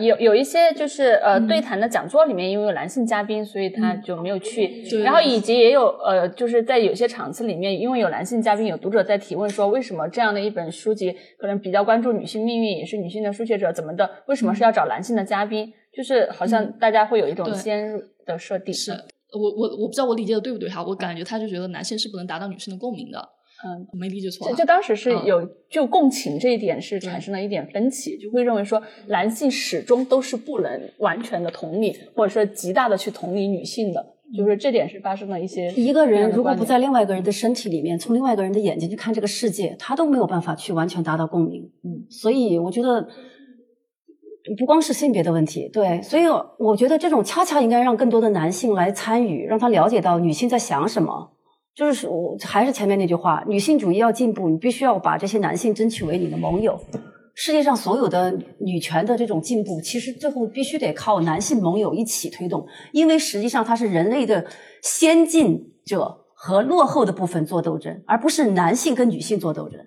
[0.01, 4.83] 有有一些就是呃对谈的讲座里面，因为有男性嘉宾，所以他就没有去。
[5.03, 15.71] 然后以及也有呃，就是在有些场次里面，因为有男性嘉宾，有读者在提问说，为什么这样的一本书籍可能比较关注女性命运，也是女性的书写者怎么的，为什么是要找男性的嘉宾？
[15.93, 18.73] 就是好像大家会有一种先入的设定。
[18.73, 23.29] 是我我我不知道我理解的对不对哈，我感觉他就觉得男性是不能达到女性的共鸣的。
[23.63, 24.51] 嗯，没理解错。
[24.53, 34.05] 就当时是有就共情这一点是产生了一点分歧，就会认为说男性始终都是不能完全的同理，或者说极大的去同理女性的，
[34.37, 35.71] 就是这点是发生了一些。
[35.71, 41.63] 一个人如果不在另外一个人的身体里面，从另外一个人的眼睛去看这个世界，他都没有办法去完全达到共鸣。
[41.83, 43.07] 嗯，所以我觉得
[44.57, 46.23] 不光是性别的问题，对，所以
[46.59, 51.31] 我觉得这种恰恰应该让更多的男性来参与，让他了解到女性在想什么。
[51.75, 56.79] 就是我还是前面那句话，女性主义要进步，你必须要把这些男性争取为你的盟友。
[57.33, 64.45] 世界上所有的女权的这种进步，其实最后必须得靠男性盟友一起推动，因为实际上它是人类的
[64.81, 69.81] 先进者和落后的部分做斗争，而不是男性跟女性做斗争。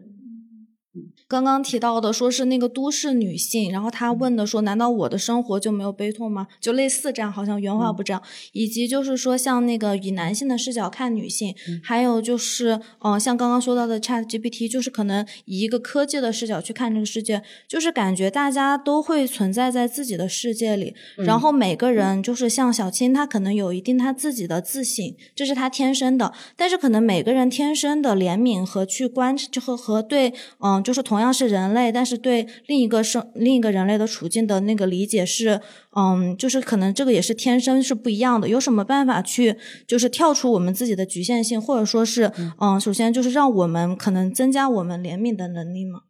[1.28, 6.46] 刚刚提到的，说是那个都市女性，然后她问的说，难道我的生活就没有悲痛吗？
[6.58, 8.22] 就类似这样，好像原话不这样。
[8.52, 31.17] 以及就是说，像那个以男性的视角看女性，还有就是，嗯，像刚刚说到的 Chat GPT，就是可能以一个科技的视角去看这个世界，就是感觉大家都会存在在自己的世界里，然后每个人就是像小青，她可能有一定她自己的自信，这是她天生的，但是可能每个人天生的怜悯和去观就和和对，嗯，就是同。
[31.18, 35.60] 同样是人类，但是对另一个生另一个人类的处境的那个理解是，
[35.96, 38.48] 嗯，就是可能这个也是天生是不一样的。
[38.48, 39.56] 有什么办法去
[39.88, 46.02] 就是跳出我们自己的局限性，或者说是，嗯，首先就是让我们可能增加我们怜悯的能力吗？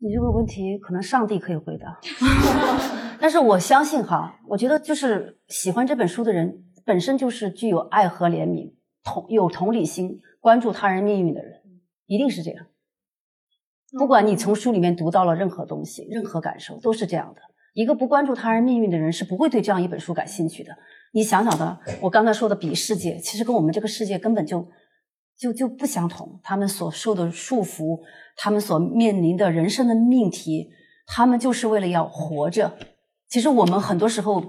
[0.00, 1.98] 你这个问题可能上帝可以回答，
[3.18, 11.62] 但是我相信哈，我觉得就是喜欢这本书的人本身就是具有爱和怜悯、同有同理心、关注他人命运的人，
[12.04, 12.66] 一定是这样。
[13.98, 17.40] 不管你从书里面读到了任何东西，任何感受都是这样的。
[17.74, 20.72] 一个不关注他人命运的人是不会对这样一本书感兴趣的。
[21.12, 24.66] 你想想的，我刚才说的比世界，其实跟我们这个世界根本就
[25.38, 26.40] 就就不相同。
[26.42, 28.00] 他们所受的束缚，
[28.36, 30.70] 他们所面临的人生的命题，
[31.06, 32.76] 他们就是为了要活着。
[33.28, 34.42] 其实我们很多时候，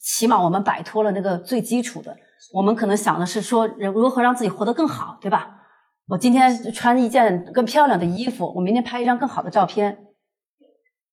[0.00, 2.16] 起码我们摆脱了那个最基础的，
[2.52, 5.61] 我们可能想的是说，如何让自己活得更好，对吧？
[6.08, 10.06] 我今天穿一件更漂亮的衣服，我明天拍一张更好的照片。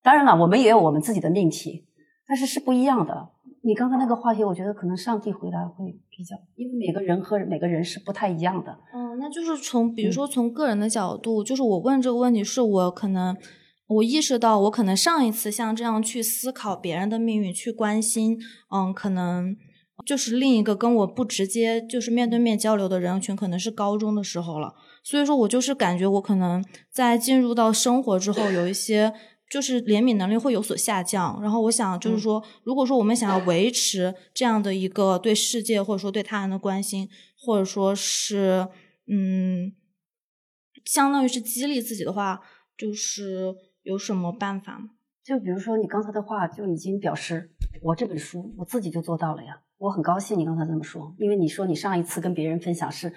[0.02, 1.86] 当然了，我们也有我们自己的命题，
[2.26, 3.30] 但是是不一样的。
[3.62, 8.76] 你刚才那个话题，我觉得可能上帝回答会比较，因为每个人和每个人是不太一样的。
[8.92, 13.36] 嗯，那就是从比如说从个人的角度，就是我问这个问题，是我可能
[13.86, 18.38] 我意识到我可能上一次像这样去思考别人的命运，去关心，
[18.70, 19.56] 嗯，可能。
[20.04, 24.74] 就是另一个跟我不直接就是面对面交流的人群，可能是高中的时候了。
[25.02, 29.12] 所以说我就是感觉我可能在进入到生活之后，有一些
[29.50, 31.40] 就是怜悯能力会有所下降。
[31.40, 38.68] 然后我想就是说，如果说我们想要维持这样的一个对世界或者说对他人的关心，或者说是
[39.06, 39.72] 嗯，
[40.84, 42.40] 相当于是激励自己的话，
[42.76, 44.90] 就是有什么办法吗？
[45.24, 47.50] 就比如说你刚才的话，就已经表示
[47.82, 49.62] 我这本书我自己就做到了呀。
[49.80, 53.10] 我很高兴你刚才这么说，因为你说你上一次跟别人分享是，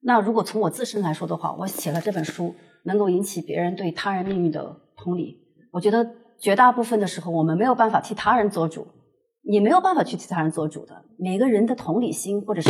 [0.00, 5.38] 那如果从我自身来说的话，我写了这本书能够引起别人对他人命运的同理。
[5.70, 6.04] 我觉得
[6.40, 8.84] 绝大部分的时候，我们没有办法替他人做主，
[9.42, 11.04] 也没有办法去替他人做主的。
[11.16, 12.68] 每个人的同理心，或者是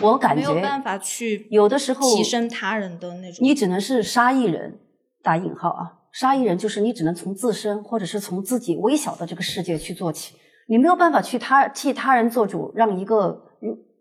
[0.00, 4.80] 我感觉没有办法去有的时候提升他人的那种，你只能是杀一人
[5.22, 10.36] 打引号啊，杀一人就是你只能从自身或者是从自己微小的这个世界去做起。
[10.70, 13.42] 你没有办法去他替他人做主，让一个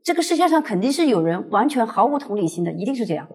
[0.03, 3.27] 这个世界上肯定是有人完全毫无同理心的，一定是这样。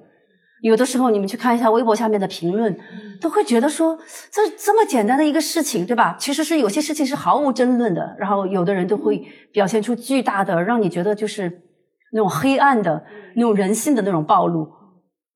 [0.63, 2.79] 有的时候你们去看一下微博下面的评论，
[3.21, 3.99] 都会觉得说
[4.31, 6.17] 这这么简单的一个事情，对吧？
[6.17, 8.15] 其实是有些事情是毫无争论的。
[8.21, 11.61] 然后有的人都会表现出巨大的，让你觉得就是
[12.13, 13.05] 那种黑暗的
[13.35, 14.69] 那种人性的那种暴露。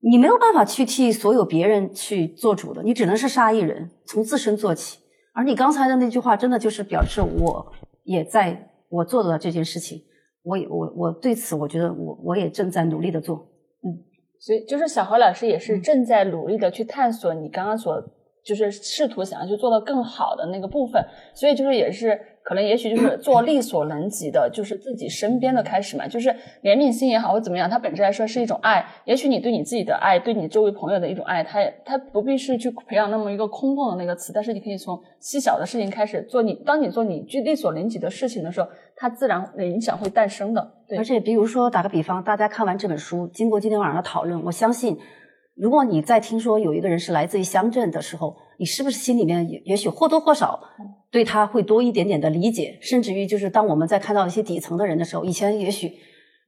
[0.00, 5.00] 你没有办法去替所有别人去做主的，你只能是杀一人，从自身做起。
[5.38, 7.72] 而你刚才的那句话，真的就是表示我。
[8.04, 10.02] 也在我做的这件事情，
[10.42, 13.36] 我也我我对此我觉得我我也正在努力的做，
[13.84, 13.92] 嗯，
[14.40, 18.02] 所以就是小何老师也是正在努力的去探索你刚刚所
[18.42, 22.18] 就是试图想要去做到更好的那个部分，所以就是也是。
[22.48, 26.30] 可能也许就是做力所能及的，就是自己身边的开始嘛，就是
[26.62, 28.82] 怜悯心也好，或怎么样，它本质来说是一种爱。
[29.04, 36.40] 也许你对你自己的爱，对你周围朋友的一种爱，它它不必是去培养那么一个空洞的那个词，但是你可以从细小的事情开始做。
[36.40, 40.72] 你当你做你去力所能及的事情的时候，它自然的影响会诞生的。
[40.88, 44.96] 对，而且比如说打个比方，大家看完这本书，经过今天晚上的讨论，我相信，
[45.54, 50.62] 如果你在听说有一个人是来自于乡镇的时候，你是不是心里面也也许或多或少？
[51.10, 55.90] 对他会多一点点的理解，甚至于就是当我们在看到一些底层的人的时候，以前也许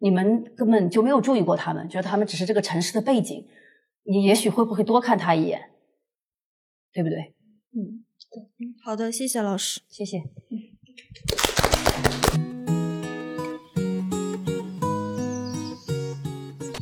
[0.00, 3.46] 你们根本就没有注意过他们，觉得他们只是这个城市的背景，
[4.04, 5.70] 你也许会不会多看他一眼，
[6.92, 7.34] 对不对？
[7.72, 8.42] 嗯，对，
[8.84, 10.22] 好的，谢谢老师，谢谢。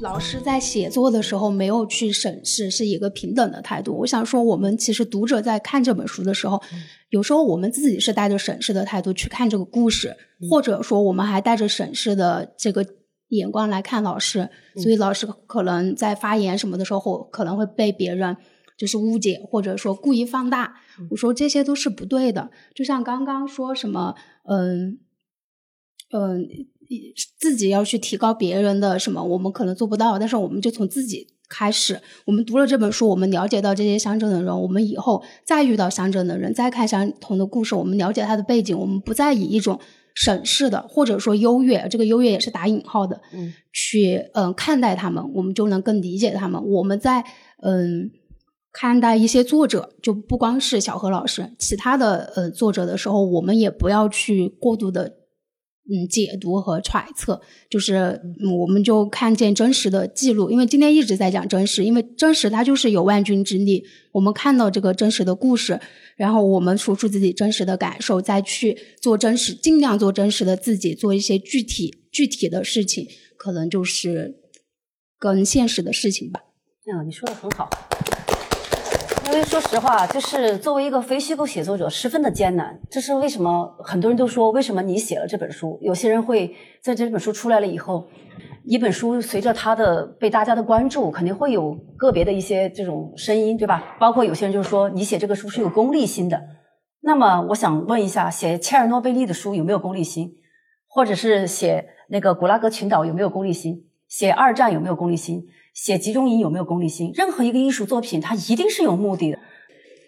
[0.09, 3.93] 老师在写作的时候没有去审视，是一个平等的态度。
[3.99, 6.59] 我想说，我们其实读者在看这本书的时候，
[7.11, 10.17] 有时候我们自己是带着审视的态度去看这个故事，
[10.51, 12.87] 或者说我们还带着审视的这个
[13.29, 18.35] 眼光来看老师，所以老师可能在发言什么的时候，可能会被别人
[18.79, 20.77] 就是误解或者说故意放大。
[21.11, 22.51] 我说这些都是不对的。
[22.75, 24.99] 就像刚刚说什么，嗯
[26.11, 26.49] 嗯，
[27.39, 31.27] 自己要去提高别人的什么，我们可能做不到，但是我们就从自己。
[31.51, 39.81] 开始，我们读了这本书，我们了解到这些乡镇的人，我们以后再遇到乡镇的人，再看相同的故事，我们了解他的背景，我们不再以一种
[40.15, 46.63] 审视的或者说优越，这个优越也是打引号的，嗯，去嗯看待他们，我们就能更理解他们。
[46.63, 47.25] 我们在
[47.63, 48.11] 嗯
[48.71, 55.15] 看待一些作者，就不光是小何老师，其他的呃作者的时候，我们也不要去过度的。
[55.91, 58.21] 嗯，解读和揣测，就是
[58.59, 63.83] 我们就看见真实的记录，因为今天一直在讲真实，因为真实它就是有万钧之力。
[64.13, 65.81] 我们看到这个真实的故事，
[66.17, 73.07] 然后我们说出自己真实的感受，再去做真实，尽量做真实的自己，做一些具体具体的事情，
[73.39, 74.35] 可能就是
[75.19, 76.41] 更现实的事情吧。
[76.85, 77.67] 嗯，你说的很好。
[79.31, 82.81] 因为说实话，就是作为一个非虚构写作者，十分的艰难。
[82.91, 83.77] 这是为什么？
[83.85, 85.79] 很多人都说，为什么你写了这本书？
[85.83, 88.09] 有些人会在这本书出来了以后，
[88.65, 93.97] 一本书随着它的被大家的关注，肯定会有个别的一些这种声音，对吧？
[94.01, 96.41] 包括有些人就是说，你写这个书是有功利心的。
[97.03, 100.37] 那么，我想问一下，写切尔诺贝利的书有没有功利心？
[100.87, 103.85] 或者是写那个古拉格群岛有没有功利心？
[104.09, 105.45] 写二战有没有功利心？
[105.81, 107.13] 写集中营有没有功利心？
[107.15, 109.39] 任何一个艺术作品，它一定是有目的的。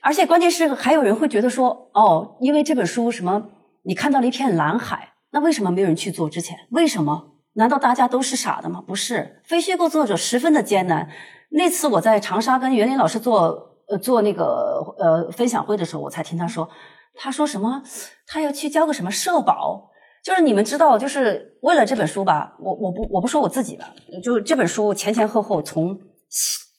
[0.03, 3.51] 而且关键是，还有人会觉得说，哦，因为这本书什么，
[3.85, 6.29] 你看到了一片蓝海，那为什么没有人去做？
[6.29, 7.35] 之前为什么？
[7.53, 8.83] 难道大家都是傻的吗？
[8.85, 11.09] 不是，非虚构作者十分的艰难。
[11.51, 16.69] 那次我在长沙跟袁林老师做呃做那个呃分享会的时候，我才听他说，
[17.15, 17.85] 他说什么，
[18.27, 19.90] 他要去交个什么社保。
[20.23, 25.99] 就是你们知道，就是为了这本书吧，我我不我不说我自己了，就这本书前前后后从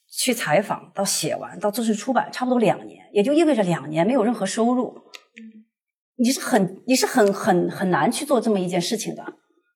[0.10, 4.96] 去采访到写完到正式出版，差不多两年，也就意味着两年没有任何收入。
[6.18, 9.24] 你是很你是很很很难去做这么一件事情的。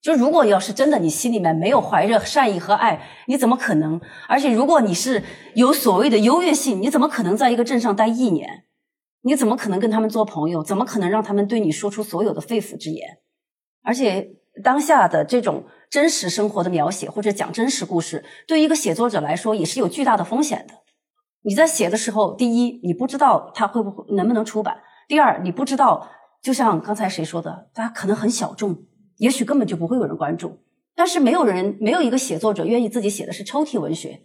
[0.03, 3.99] 就如果要是真的你心里面没有怀着善意和爱，你怎么可能？
[4.30, 5.24] 而且如果你是
[5.55, 8.66] 有所谓的优越性，你怎么可能在一个镇上待一年？
[9.24, 10.63] 你怎么可能跟他们做朋友？
[10.63, 13.18] 怎么可能让他们对你说出所有的肺腑之言？
[13.86, 14.31] 而且
[14.63, 20.73] 当下的这种真实生活的描写，或者讲真实故事，对于一个写作者来说也是有巨大的风险的。
[21.43, 24.77] 你在写的时候，第一，你不知道他会不会能不能出版；
[25.07, 26.09] 第二，你不知道，
[26.41, 28.75] 就像刚才谁说的，他可能很小众，
[29.17, 30.63] 也许根本就不会有人关注。
[30.95, 34.21] 但是没有人，没有一个写作者愿意自己写的是抽屉文学，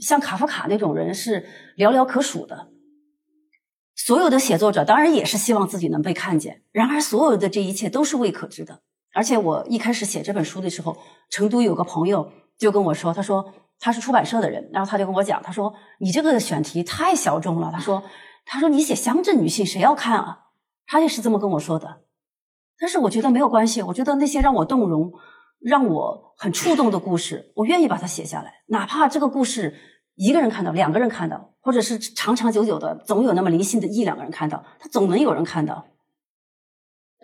[0.00, 1.44] 像卡夫卡那种人是
[1.76, 2.68] 寥寥可数的。
[3.96, 8.80] 所有的写作者当然也是希望自己能被看见，然而所有的这一切都是未可知的。
[9.12, 10.96] 而且我一开始写这本书的时候，
[11.30, 18.02] 成都有个朋友就跟我说，他说他是出版社的人，然后他就跟我讲，他说你这个选题太小众了，他说
[18.44, 20.38] 他说你写乡镇女性谁要看啊？
[20.86, 22.00] 他也是这么跟我说的。
[22.76, 25.12] 但是我觉得没有关系，我觉得那些让我动容、
[25.60, 29.74] 让我很触动的故事，我愿意把它写下来，哪怕这个故事。
[30.14, 35.86] 一个人看到，两个人看到，或者是长长久久的，总有那么零星的一两个人看到，他总能有人看到。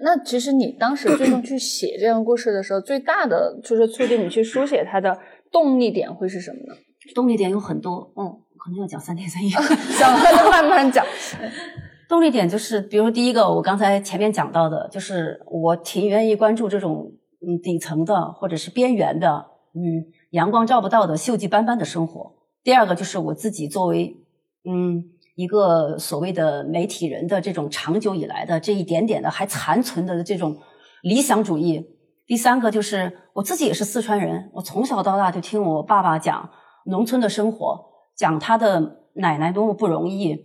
[0.03, 5.19] 那其实你当时最终去写这样故事的时候，最大的就是促进你去书写它的
[5.53, 6.75] 动力点会是什么呢？
[7.15, 8.25] 动力点有很多，嗯，
[8.57, 9.51] 可能要讲三天三夜，
[9.99, 11.05] 讲那就慢慢讲。
[12.09, 17.13] 动力点就是，比如第一个，我刚才前面讲到的，就是我挺愿意关注这种
[17.47, 22.40] 嗯底层的或者是边缘的，嗯，阳光照不到的锈迹斑斑的生活。
[22.63, 24.17] 第二个就是我自己作为，
[24.65, 25.03] 嗯，
[25.35, 30.59] 一个所谓的媒体人的这种长久以来的这一点点的还残存的这种
[31.03, 31.85] 理想主义。
[32.27, 36.51] 第三个就是我自己也是四川人，我从小到大就听我爸爸讲
[36.87, 37.81] 农村的生活，
[38.15, 40.39] 讲他的奶奶多么不容易，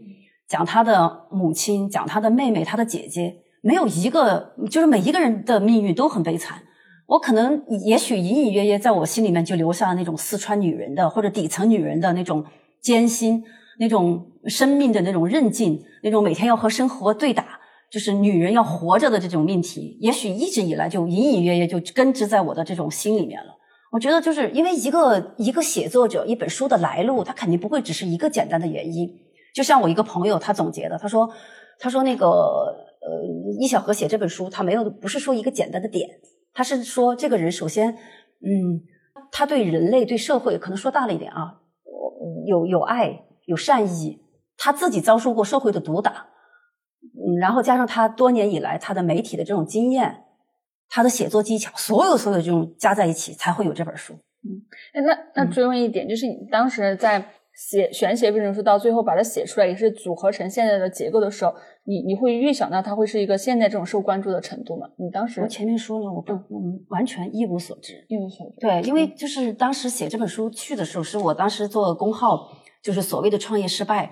[0.47, 6.63] 讲他的母亲，讲他的妹妹，他的姐姐，没有一个就是每一个人的命运都很悲惨。
[7.07, 12.43] 我可能也许隐隐约约在我心里面就留下了那种四川女人的或者底层女人的那种
[12.81, 13.43] 艰辛，
[13.79, 17.59] 那种生命的那种韧劲，那种每天要和生活对打，
[17.91, 23.55] 就是女人要活着的这种命题，也许一直以来就隐隐约约就根植在我的这种心里面了。
[23.91, 29.09] 我觉得就是因为一个一个写作者一本书的来路，它肯定不会只是一个简单的原因。
[29.53, 31.29] 就像我一个朋友他总结的，他说
[31.79, 33.23] 他说那个呃
[33.59, 36.09] 易小河写这本书，他没有不是说一个简单的点。
[36.55, 38.81] 他是说，这个人首先，嗯，
[39.31, 41.59] 他对人类、对社会，可能说大了一点啊，
[42.47, 44.23] 有有爱、有善意。
[44.57, 46.27] 他自己遭受过社会的毒打，
[47.03, 50.23] 嗯，然后加上他多年以来他的媒体的这种经验，
[50.87, 54.13] 他的写作技巧，所有所有这种加在一起，才会有这本书。
[54.13, 54.63] 嗯，
[54.93, 61.53] 哎，那那追问一点，就是你当时在写选写这本书，到最后把它写出来，也是组合成现在的结构的时候，
[61.85, 64.87] 你你会预想到它会是一个现在这种受关注的程度吗？
[64.97, 68.55] 你当时我前面说了，我不，我完全一无所知，一无所知。
[68.59, 72.49] 对，因为就是当时写这本书去的时候，是我当时做公号，
[72.83, 74.11] 就是所谓的创业失败。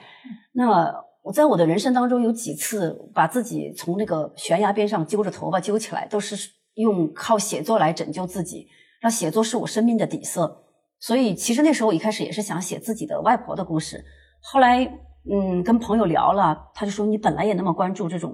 [0.54, 0.94] 那
[1.24, 6.36] 我在我的人生当中有几次把自己从那个悬崖边上揪着头发揪起来，都是
[6.76, 8.68] 用靠写作来拯救自己。
[9.02, 10.63] 那写作是我生命的底色，
[11.06, 14.02] 所以其实那时候我一开始也是想写自己的外婆的故事。
[14.40, 14.86] 后来，
[15.30, 18.34] 嗯，跟朋友聊了，他就说你本来也那么关注这种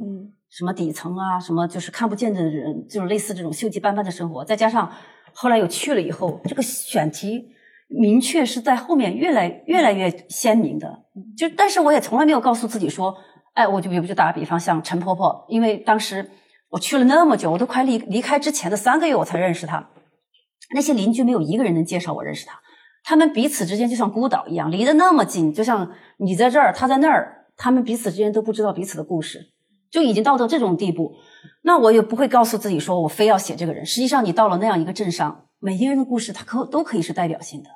[0.50, 4.46] 什么底层啊，什么就是看不见的人，就是类似这种锈迹斑斑的生活。
[4.46, 4.88] 再加上
[5.34, 7.48] 后来有去了以后，这个选题
[7.88, 11.06] 明确是在后面越来越来越鲜明的。
[11.36, 13.18] 就但是我也从来没有告诉自己说，
[13.56, 16.30] 哎，我就比如就打个比方，像陈婆婆，因为当时
[16.70, 19.90] 我去了那么久，我都快离离开之前的三个月我才认识她。
[20.74, 22.60] 那些邻居没有一个人能介绍我认识他，
[23.04, 29.52] 他们彼此之间就像孤岛一样，离得那么近，就像你在这儿，他在那儿，他们彼此之间都不知道彼此的故事，
[29.90, 31.14] 就已经到到这种地步。
[31.64, 33.86] 那我也不会告诉自己说我非要写这个人。
[33.86, 37.70] 实际上，你到了那样一个镇上，每一个人的故事，他可都可以是代表性的。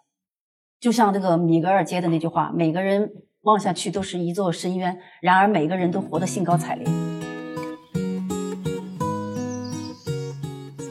[0.79, 3.09] 就像这个米格尔街的那句话：“每个人
[3.41, 6.85] 望下去都是一座深渊，然而每个人都活得兴高采烈。”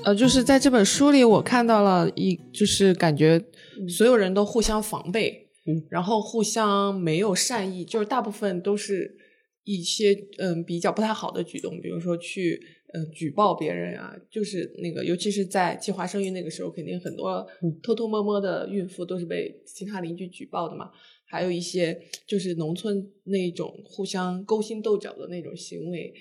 [0.05, 3.41] 呃，就是在这本书里，我看到了一，就是感觉
[3.89, 9.17] 所有人都互相防备，嗯，然后互相没有善意，就是大部分都是
[9.65, 12.61] 一些嗯比较不太好的举动，比如说去
[12.93, 17.47] 呃举报别人啊，就是那个，尤其是在计划生育那个时候，肯定很多
[17.83, 20.91] 偷偷摸摸的孕妇都是被其他邻居举报的嘛。
[21.33, 26.13] 还有一些就是农村那种互相勾心斗角的那种行为，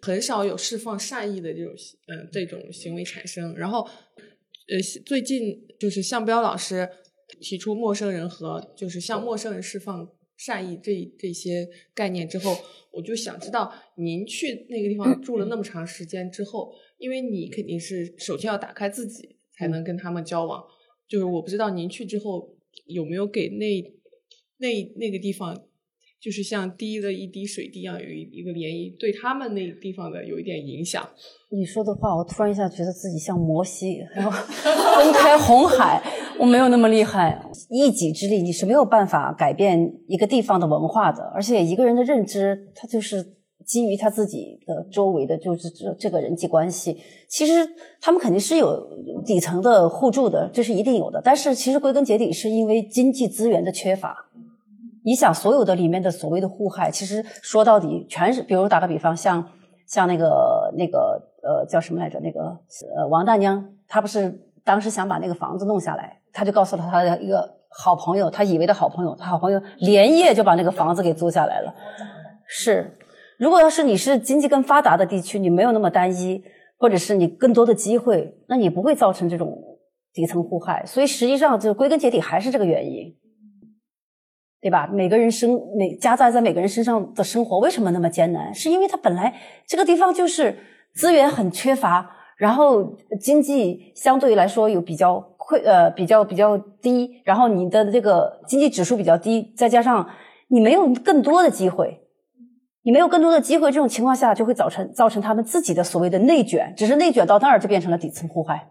[0.00, 1.74] 很少有释放善意的这种
[2.06, 3.54] 嗯这种行为产生。
[3.56, 3.86] 然后，
[4.68, 6.88] 呃，最近就是向彪老师
[7.42, 10.08] 提出陌生人和就是向陌生人释放
[10.38, 12.56] 善意这这些概念之后，
[12.90, 20.64] 我就想知道您去那个地方住了那么长时间之后，因为你肯定是首先要打开自己才能跟他们交往，
[21.06, 23.92] 就是我不知道您去之后有没有给那。
[24.58, 25.56] 那那个地方
[26.20, 31.06] 就是像滴了一滴水滴一样，有一一个涟漪，对他们那地方的有一点影响。
[31.50, 34.30] 你说的话，我突然一下觉得自己像摩西，然后
[34.96, 36.02] 分开红海，
[36.38, 43.22] 我没有那么厉害，一己之力你是没有办法改变一个地方的文化的，而且一个人的认知，他就是
[43.66, 46.96] 基于他自己的周围的，就是这这个人际关系。
[47.28, 47.52] 其实
[48.00, 48.82] 他们肯定是有
[49.26, 51.20] 底层的互助的，这是一定有的。
[51.22, 54.23] 但是其实归根结底是因为经济资源的缺乏。
[55.04, 59.46] 你想所有的里面的所谓的互害，其实说到底全是，比如打个比方，像
[59.86, 62.18] 像那个那个呃叫什么来着？
[62.20, 62.40] 那个
[62.96, 71.74] 呃王大娘，她不是当时想把那个房子弄下来，她就告诉了她的一个好朋友，她以为的好朋友，她好朋友连夜就把那个房子给租下来了。
[72.46, 72.96] 是，
[73.38, 76.42] 如果要是你是经济更发达的地区，你没有那么单一，
[76.78, 79.54] 或者是你更多的机会，那你不会造成这种
[80.14, 80.82] 底层互害。
[80.86, 83.14] 所以实际上，就归根结底还是这个原因。
[84.64, 84.88] 对吧？
[84.90, 88.54] 每个人生每夹杂在每个人身上的生活为什么那么艰难？
[88.54, 89.34] 是因为他本来
[89.66, 90.56] 这个地方就是
[90.94, 92.82] 资源很缺乏，然后
[93.20, 100.08] 经济相对来说有比较亏呃比较比较低，然后你的这个经济指数比较低，再加上
[100.48, 102.00] 你没有更多的机会，
[102.84, 108.70] 你没有更多的机会，这种情况下就会造成造成他们自己的所谓的内卷，只是内卷到那儿就变成了底层互害。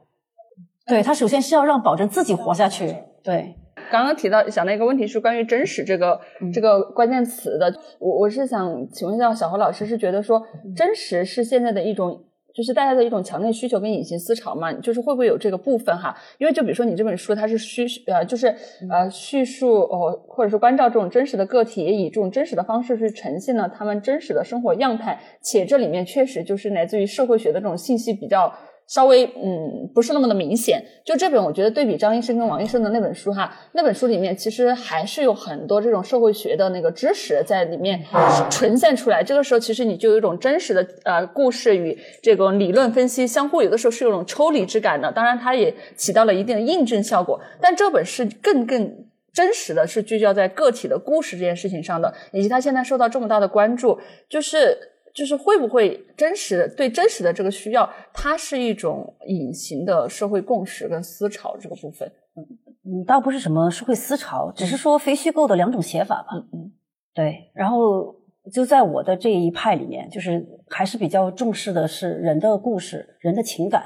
[0.88, 3.54] 对他首先是要让保证自己活下去，对。
[3.92, 6.20] 刚刚提到想到一个问题是关于真实这个
[6.54, 10.42] 这个关键词的，我我是想请问一下小何老师，是觉得说
[10.76, 12.24] 真实是现在的一种，
[12.54, 14.74] 就是大家的一种强烈需求跟隐形思潮嘛？
[14.74, 16.16] 就是会不会有这个部分哈？
[16.38, 18.48] 因为就比如说你这本书，它是叙呃，就是
[18.90, 28.54] 呃叙述哦，或者是关照这种真实的个体，也以这种真实的方式去呈现了他们真实的生活样态，且这里面确实就是来自于社会学的这种信息比较。
[28.88, 38.04] 稍微嗯不是那么的明显，就这本我觉得对比张医生跟王医生的那本书哈，那本书里面其实还是有很多这种社会学的那个知识在里面
[38.52, 39.24] 呈现出来。
[39.24, 45.12] 这个时候其实你就有一种真实的呃故事与这种理论分析相互，有的时候是有种抽离之感的。
[45.12, 54.00] 当然它也起到了一定的印证效果，但这本是更更真实的是聚焦在个体的故事这件事情上的，以及他现在受到这么大的关注，
[54.30, 54.90] 就是。
[55.14, 62.12] 就是会不会真实对真实的这个需要，它是一种隐形的社会共识跟思潮这个部分。
[62.36, 62.42] 嗯
[62.86, 66.30] 嗯，倒不是什么社会思潮，只是说非虚构的两种写法吧。
[66.34, 66.72] 嗯嗯，
[67.14, 67.52] 对。
[67.54, 68.16] 然后
[68.52, 73.84] 就在我的这一派里面，就是还是比较重视的是人的故事、人的情感，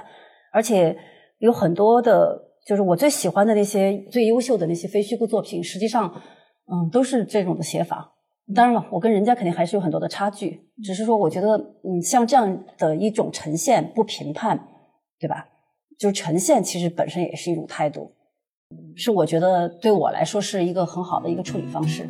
[0.51, 0.97] 而且
[1.39, 6.21] 有很多的，就是我最喜欢的那些最优秀的那些非虚构作品，实际上。
[6.69, 8.13] 嗯，都是这种的写法。
[8.55, 14.67] 当然了，我跟人家肯定还是有很多的差距，只是说我觉得，嗯，像这样的一种呈现，不评判，
[15.19, 15.49] 对吧？
[15.99, 18.13] 就是呈现，其实本身也是一种态度，
[18.95, 22.07] 是我觉得对我来说是一个很好的一个处理方式。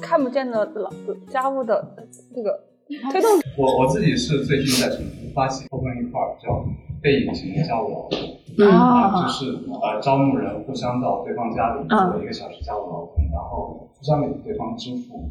[0.00, 0.90] 看不见的老
[1.28, 2.64] 家务的这个
[3.12, 3.30] 推动。
[3.58, 6.64] 我我自己是最近在成都发起 open 一块叫
[7.02, 8.18] 背影型的家务劳动，
[8.62, 15.30] 啊，就是呃招募人互相到对方家里做一个小时家务劳动，然后互相给对方支付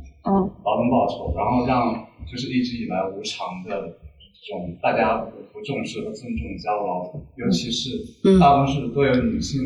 [0.65, 5.19] 劳动报酬，然后让就是一直以来无偿的这种大家
[5.53, 7.89] 不重视和尊重的家务劳动，尤其是
[8.39, 9.61] 大多数都有女性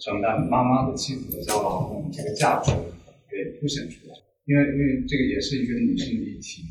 [0.00, 2.72] 承担妈妈的妻子的家务劳动这个价值
[3.28, 4.14] 给凸显出来。
[4.46, 6.62] 因为因为这个也是一个女性的议题，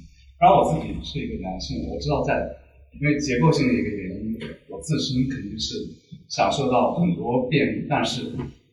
[0.41, 2.57] 然后我自己是一个男性，我知道在
[2.99, 4.33] 因为结构性的一个原因，
[4.67, 5.75] 我自身肯定是
[6.27, 8.21] 享受到很多便利，但是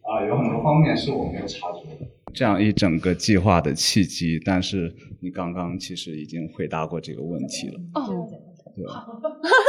[0.03, 2.07] 啊有很多方面是我没有察觉的。
[2.33, 7.75] 这样一整个计划的契机，但是你刚刚其实已经回答过这个问题了。
[7.95, 8.29] 哦。
[8.77, 8.85] 对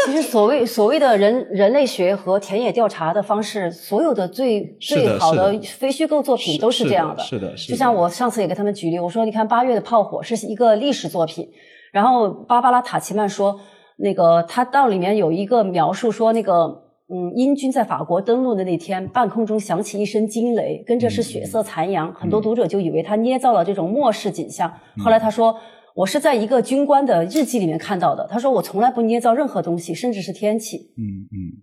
[0.08, 7.22] 其实所谓所谓的人人类学和田野调查的方式，所有的最最好的非虚构作品都是这样的。
[7.22, 11.48] 是的，就像我上次也给他们举例，我说你看八月的炮火是一个历史作品，
[11.92, 13.60] 然后芭芭拉塔奇曼说
[13.98, 24.74] 那个他到里面有一个描述说那个嗯英军在法国登陆的那天，半空中响起一声惊雷，跟着是血色残阳，很多读者就以为他捏造了这种末世景象。
[24.98, 25.56] 后来他说。
[25.96, 28.28] 我是在一个军官的日记里面看到的。
[28.30, 30.76] 他说我从来不捏造任何东西，甚至是天气。
[30.98, 31.56] 嗯嗯，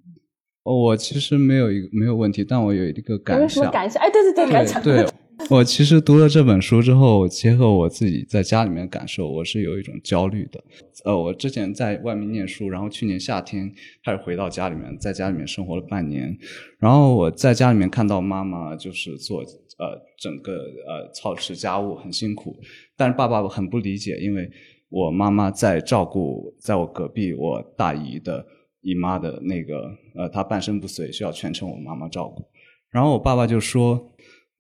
[0.65, 3.43] 我其实没有一个没有问题，但我有一个感想。
[3.43, 4.03] 有什么感想？
[4.03, 4.83] 哎，对对对，感想。
[4.83, 5.05] 对，
[5.51, 10.63] 我其实读了这本书之后，结合我自己在家里面感受，我是有一种焦虑的。
[11.05, 13.71] 呃，我之前在外面念书，然后去年夏天
[14.05, 16.37] 开始回到家里面，在家里面生活了半年，
[16.79, 19.43] 然后我在家里面看到妈妈就是做。
[19.79, 22.55] 呃，整个呃操持家务很辛苦，
[22.97, 24.49] 但是爸爸很不理解，因为
[24.91, 28.47] 我妈妈在照顾在我隔壁我大姨的
[28.83, 32.45] 姨妈的那个呃，她半身不遂，需要全程我妈妈照顾。
[32.91, 34.12] 然后我爸爸就说：“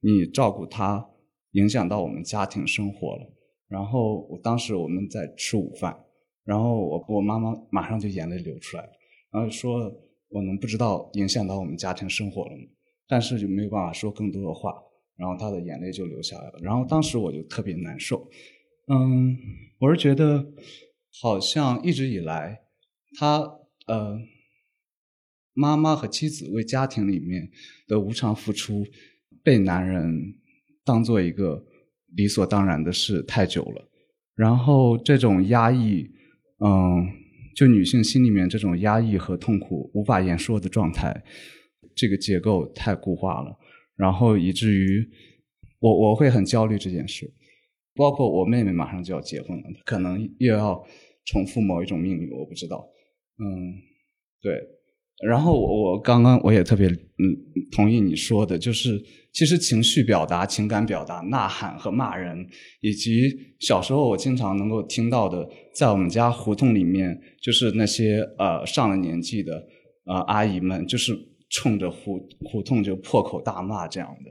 [0.02, 1.08] 你照顾她，
[1.52, 3.32] 影响到我们家庭生活了。”
[3.68, 5.98] 然后我当时我们在吃午饭，
[6.44, 8.90] 然后我我妈妈马上就眼泪流出来了，
[9.32, 9.90] 然后说
[10.28, 12.64] ：“我能不知道影响到我们家庭生活了吗？”
[13.08, 14.74] 但是就没有办法说更多的话。
[15.14, 18.28] 然后她的眼泪就流下来了，然后当时我就特别难受，
[18.88, 19.36] 嗯，
[19.78, 20.44] 我是觉得
[21.20, 22.62] 好像一直以来，
[23.18, 23.38] 他
[23.86, 24.18] 呃，
[25.52, 27.50] 妈妈和妻子为家庭里面
[27.86, 28.84] 的无偿付出，
[29.42, 30.34] 被男人
[30.84, 31.64] 当做一个
[32.16, 33.88] 理所当然的事太久了，
[34.34, 36.08] 然后这种压抑，
[36.58, 37.06] 嗯，
[37.56, 41.22] 就女性心里面这种压抑和痛苦无法言说的状态，
[41.94, 43.56] 这个结构太固化了。
[43.96, 45.06] 然后以至于
[45.78, 47.32] 我我会很焦虑这件事，
[47.94, 50.82] 包括我妹妹马上就要结婚了，可能又要
[51.26, 52.88] 重复某一种命运，我不知道。
[53.38, 53.74] 嗯，
[54.40, 54.81] 对。
[55.28, 56.96] 然后我我刚刚我也特别嗯
[57.70, 59.00] 同意你说的，就是
[59.32, 62.46] 其实情绪表达、情感表达、呐喊和骂人，
[62.80, 69.66] 以及小时候我经常能够听到的，在我们家胡同里面，就是那些呃上了年纪的
[70.04, 71.12] 呃阿姨们，就是。
[71.54, 74.30] 冲着胡胡同就破口大骂这样的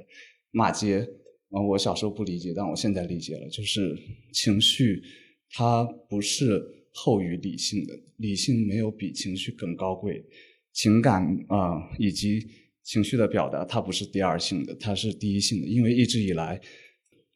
[0.50, 1.08] 骂街，
[1.52, 3.96] 啊，我小时候不理解，但我现在理解了，就是
[4.34, 5.00] 情绪
[5.52, 6.60] 它不是
[6.96, 10.20] 后于理性的，理性没有比情绪更高贵，
[10.74, 12.40] 情感啊以及
[12.84, 16.60] 情绪的表达它不是第二性的，它是第一性的，因为一直以来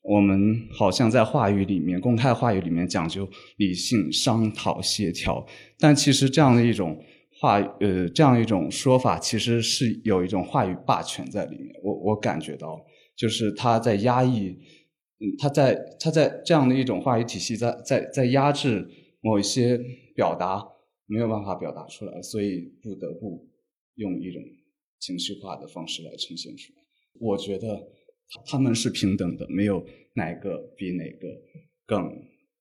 [0.02, 5.46] 我们好像在话语里面，公开话语里面讲究理性、商讨、协调，
[5.80, 7.04] 但其实这样的一种。
[7.38, 11.76] 话呃，这样一种说法其实是有一种话语霸权在里面。
[11.84, 12.80] 我我感觉到，
[13.14, 14.58] 就是他在压抑，
[15.20, 18.88] 嗯，他在他在这样的一种话语体系在在在压制
[19.20, 19.78] 某一些
[20.16, 20.64] 表达
[21.08, 23.48] 没有办法表达出来，所以不得不
[23.96, 24.42] 用一种
[25.00, 26.82] 情绪化的方式来呈现出来。
[27.20, 27.88] 我觉得
[28.46, 31.28] 他们是平等的，没有哪个比哪个
[31.86, 32.04] 更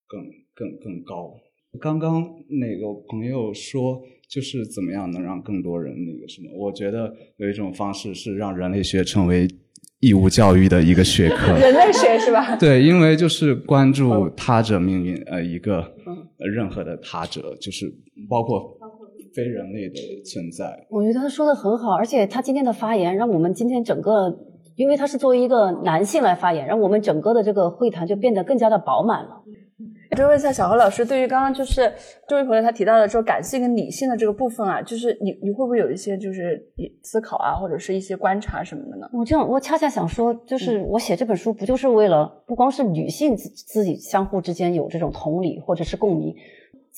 [0.07, 1.41] 更更更高。
[1.81, 4.03] 刚刚那个朋友说。
[4.27, 6.51] 就是怎么样能让更多人那个什么？
[6.57, 9.47] 我觉得有一种方式是让人类学成为
[10.05, 11.53] 义务教育的一个学科。
[11.59, 12.57] 人类学是吧？
[12.57, 15.83] 对，因为就是关注他者命运，呃，一个
[16.55, 17.87] 任何的他者，就是
[18.29, 18.77] 包括
[19.35, 19.99] 非人类的
[20.31, 20.87] 存在。
[20.91, 24.37] 我觉得他说的很好，而且他今天的发言让我们今天整个，
[24.77, 29.43] 因为他是作为一个男性来发言，让我们整个的这个会谈就变得更加的饱满了。
[30.17, 31.93] 就问一下小何老师，对于刚刚就是
[32.29, 36.61] 这位朋友他提到的说感性跟理性的这个部分啊，就是你你会不会有一些就是
[37.03, 39.09] 思考啊，或者是一些观察什么的呢？
[39.13, 46.35] 我这样，我恰恰想说，就是我写这本书不就是为了不光是女性自自己相互之间有这种同理或者是共鸣。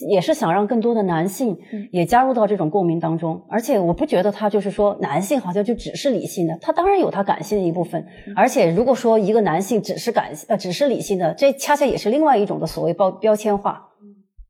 [0.08, 1.56] 也是想让更多的男性
[1.90, 8.06] 也加入到这种共鸣当中，而且我不觉得他就是说男性好像就只是理性的，他当然有他感性的一部分。
[8.34, 13.88] 而且如果说一个男性只是感呃只是理性的，这恰恰也是另外一种的所谓标标签化。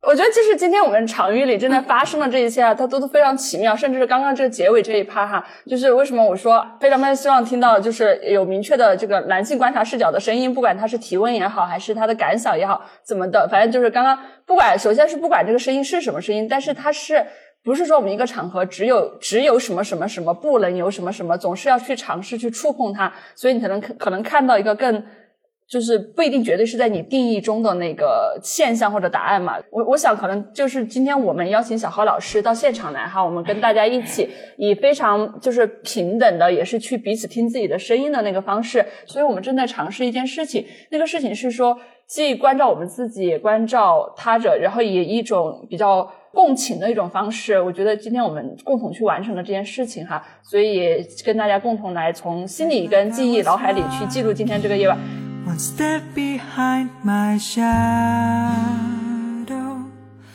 [0.06, 14.16] 我觉得就是今天我们场域里正在发生的这一切啊，它都都非常奇妙，甚至是刚刚这个结尾这一趴哈，就是为什么我说非常非常希望听到就是有明确的这个男性观察视角的声音，不管他是提问也好，还是他的感想也好，怎么的，反正就是刚刚
[14.46, 17.26] 不管，首先是不管这个声音是什么声音，但是它是
[17.64, 25.02] 不是说我们一个场合只有只有什么什么什么不能有什么什么，总是要去尝试去触碰它，所以你才能可能看到一个更。
[25.68, 29.56] 就是不一定绝对是在你定义中的那个现象或者答案嘛。
[29.70, 38.84] 我我想可能就是今天我们邀请小何老师到现场来哈，我们跟大家一起以非常就是平等的，也是去彼此听自己的声音的那个方式。
[39.06, 41.76] 所以我们正在尝试一件事情，那个事情是说
[42.06, 47.60] 既关照我们自己，也关照他者，然后以一种比较共情的一种方式。
[47.60, 55.25] 我觉得今天我们共同去完成了这件事情哈，所以跟大家共同来从心里跟记忆脑海里去记录今天这个夜晚。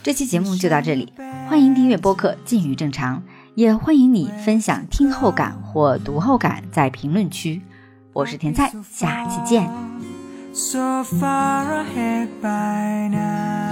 [0.03, 1.13] 这期节目就到这里，
[1.47, 3.17] 欢迎订阅播客《近于正常》，
[3.55, 7.61] 也欢迎你分享听后感或读后感在评论区。
[8.13, 9.69] 我是甜菜，下期见。
[10.53, 13.70] So far ahead by now.